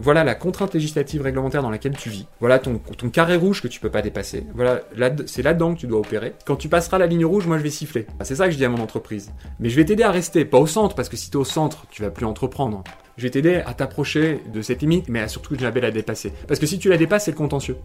voilà 0.00 0.24
la 0.24 0.34
contrainte 0.34 0.72
législative 0.72 1.22
réglementaire 1.22 1.62
dans 1.62 1.70
laquelle 1.70 1.96
tu 1.96 2.08
vis. 2.08 2.26
Voilà 2.40 2.58
ton, 2.58 2.80
carré 3.12 3.36
rouge 3.36 3.60
que 3.60 3.68
tu 3.68 3.80
peux 3.80 3.90
pas 3.90 4.02
dépasser. 4.02 4.46
Voilà, 4.54 4.80
là, 4.96 5.10
c'est 5.26 5.42
là-dedans 5.42 5.74
que 5.74 5.80
tu 5.80 5.86
dois 5.86 6.00
opérer. 6.00 6.34
Quand 6.46 6.56
tu 6.56 6.68
passeras 6.68 6.98
la 6.98 7.06
ligne 7.06 7.24
rouge, 7.24 7.46
moi 7.46 7.58
je 7.58 7.62
vais 7.62 7.70
siffler. 7.70 8.06
Ah, 8.18 8.24
c'est 8.24 8.34
ça 8.34 8.46
que 8.46 8.52
je 8.52 8.56
dis 8.56 8.64
à 8.64 8.70
mon 8.70 8.82
entreprise. 8.82 9.30
Mais 9.58 9.68
je 9.68 9.76
vais 9.76 9.84
t'aider 9.84 10.02
à 10.02 10.10
rester, 10.10 10.44
pas 10.44 10.58
au 10.58 10.66
centre, 10.66 10.94
parce 10.94 11.08
que 11.08 11.16
si 11.16 11.30
tu 11.30 11.36
es 11.36 11.40
au 11.40 11.44
centre, 11.44 11.86
tu 11.90 12.02
vas 12.02 12.10
plus 12.10 12.24
entreprendre. 12.24 12.82
Je 13.18 13.24
vais 13.24 13.30
t'aider 13.30 13.62
à 13.66 13.74
t'approcher 13.74 14.40
de 14.52 14.62
cette 14.62 14.80
limite, 14.80 15.08
mais 15.08 15.20
à 15.20 15.28
surtout 15.28 15.54
jamais 15.58 15.80
la 15.80 15.90
dépasser. 15.90 16.32
Parce 16.48 16.58
que 16.58 16.66
si 16.66 16.78
tu 16.78 16.88
la 16.88 16.96
dépasses, 16.96 17.26
c'est 17.26 17.32
le 17.32 17.36
contentieux. 17.36 17.76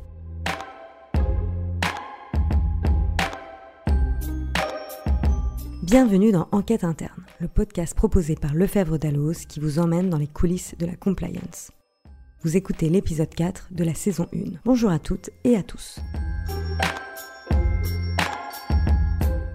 Bienvenue 5.83 6.31
dans 6.31 6.47
Enquête 6.51 6.83
interne, 6.83 7.23
le 7.39 7.47
podcast 7.47 7.93
proposé 7.93 8.35
par 8.35 8.55
Lefebvre 8.55 8.97
Dalloz 8.97 9.45
qui 9.47 9.59
vous 9.59 9.79
emmène 9.79 10.09
dans 10.09 10.17
les 10.17 10.27
coulisses 10.27 10.75
de 10.79 10.85
la 10.85 10.95
compliance. 10.95 11.71
Vous 12.45 12.57
écoutez 12.57 12.89
l'épisode 12.89 13.33
4 13.33 13.69
de 13.71 13.83
la 13.83 13.95
saison 13.95 14.27
1. 14.31 14.59
Bonjour 14.65 14.91
à 14.91 14.99
toutes 14.99 15.31
et 15.43 15.55
à 15.55 15.63
tous. 15.63 15.99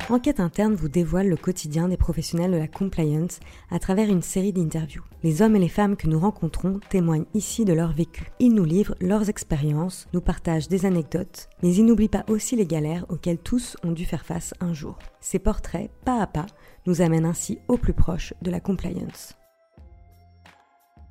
Enquête 0.08 0.40
interne 0.40 0.74
vous 0.74 0.88
dévoile 0.88 1.28
le 1.28 1.36
quotidien 1.36 1.86
des 1.86 1.96
professionnels 1.96 2.50
de 2.50 2.56
la 2.56 2.66
compliance 2.66 3.38
à 3.70 3.78
travers 3.78 4.08
une 4.08 4.22
série 4.22 4.52
d'interviews. 4.52 5.04
Les 5.22 5.40
hommes 5.40 5.54
et 5.54 5.60
les 5.60 5.68
femmes 5.68 5.94
que 5.94 6.08
nous 6.08 6.18
rencontrons 6.18 6.80
témoignent 6.90 7.26
ici 7.32 7.64
de 7.64 7.72
leur 7.72 7.92
vécu. 7.92 8.24
Ils 8.40 8.54
nous 8.54 8.64
livrent 8.64 8.96
leurs 9.00 9.28
expériences, 9.28 10.08
nous 10.12 10.20
partagent 10.20 10.66
des 10.66 10.84
anecdotes, 10.84 11.48
mais 11.62 11.72
ils 11.72 11.86
n'oublient 11.86 12.08
pas 12.08 12.24
aussi 12.28 12.56
les 12.56 12.66
galères 12.66 13.06
auxquelles 13.08 13.38
tous 13.38 13.76
ont 13.84 13.92
dû 13.92 14.04
faire 14.04 14.26
face 14.26 14.52
un 14.58 14.72
jour. 14.72 14.98
Ces 15.20 15.38
portraits, 15.38 15.92
pas 16.04 16.20
à 16.20 16.26
pas, 16.26 16.46
nous 16.86 17.02
amènent 17.02 17.24
ainsi 17.24 17.60
au 17.68 17.76
plus 17.76 17.94
proche 17.94 18.34
de 18.42 18.50
la 18.50 18.58
compliance. 18.58 19.36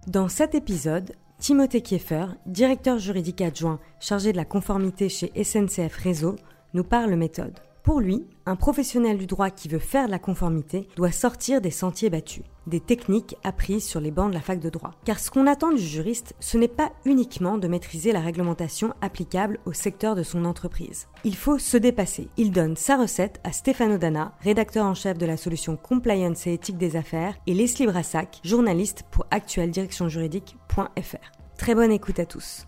Dans 0.07 0.27
cet 0.27 0.55
épisode, 0.55 1.13
Timothée 1.39 1.79
Kieffer, 1.79 2.25
directeur 2.45 2.99
juridique 2.99 3.39
adjoint 3.39 3.79
chargé 4.01 4.33
de 4.33 4.37
la 4.37 4.43
conformité 4.43 5.07
chez 5.07 5.31
SNCF 5.41 5.95
Réseau, 5.95 6.35
nous 6.73 6.83
parle 6.83 7.15
méthode. 7.15 7.57
Pour 7.83 8.01
lui, 8.01 8.25
un 8.45 8.55
professionnel 8.55 9.17
du 9.17 9.25
droit 9.25 9.49
qui 9.49 9.69
veut 9.69 9.79
faire 9.79 10.07
de 10.07 10.11
la 10.11 10.19
conformité 10.19 10.87
doit 10.95 11.11
sortir 11.11 11.61
des 11.61 11.71
sentiers 11.71 12.09
battus, 12.09 12.43
des 12.67 12.81
techniques 12.81 13.37
apprises 13.43 13.85
sur 13.85 14.01
les 14.01 14.11
bancs 14.11 14.29
de 14.29 14.33
la 14.33 14.41
fac 14.41 14.59
de 14.59 14.69
droit. 14.69 14.91
Car 15.05 15.17
ce 15.17 15.31
qu'on 15.31 15.47
attend 15.47 15.71
du 15.71 15.81
juriste, 15.81 16.35
ce 16.39 16.57
n'est 16.57 16.67
pas 16.67 16.91
uniquement 17.05 17.57
de 17.57 17.67
maîtriser 17.67 18.11
la 18.11 18.19
réglementation 18.19 18.93
applicable 19.01 19.59
au 19.65 19.73
secteur 19.73 20.15
de 20.15 20.23
son 20.23 20.45
entreprise. 20.45 21.07
Il 21.23 21.35
faut 21.35 21.57
se 21.57 21.77
dépasser. 21.77 22.27
Il 22.37 22.51
donne 22.51 22.75
sa 22.75 22.97
recette 22.97 23.39
à 23.43 23.53
Stéphano 23.53 23.97
Dana, 23.97 24.33
rédacteur 24.41 24.85
en 24.85 24.93
chef 24.93 25.17
de 25.17 25.25
la 25.25 25.37
solution 25.37 25.77
Compliance 25.77 26.47
et 26.47 26.53
éthique 26.53 26.77
des 26.77 26.97
affaires, 26.97 27.35
et 27.47 27.53
Leslie 27.53 27.87
Brassac, 27.87 28.39
journaliste 28.43 29.03
pour 29.09 29.25
actueldirectionjuridique.fr. 29.31 31.31
Très 31.57 31.75
bonne 31.75 31.91
écoute 31.91 32.19
à 32.19 32.25
tous. 32.25 32.65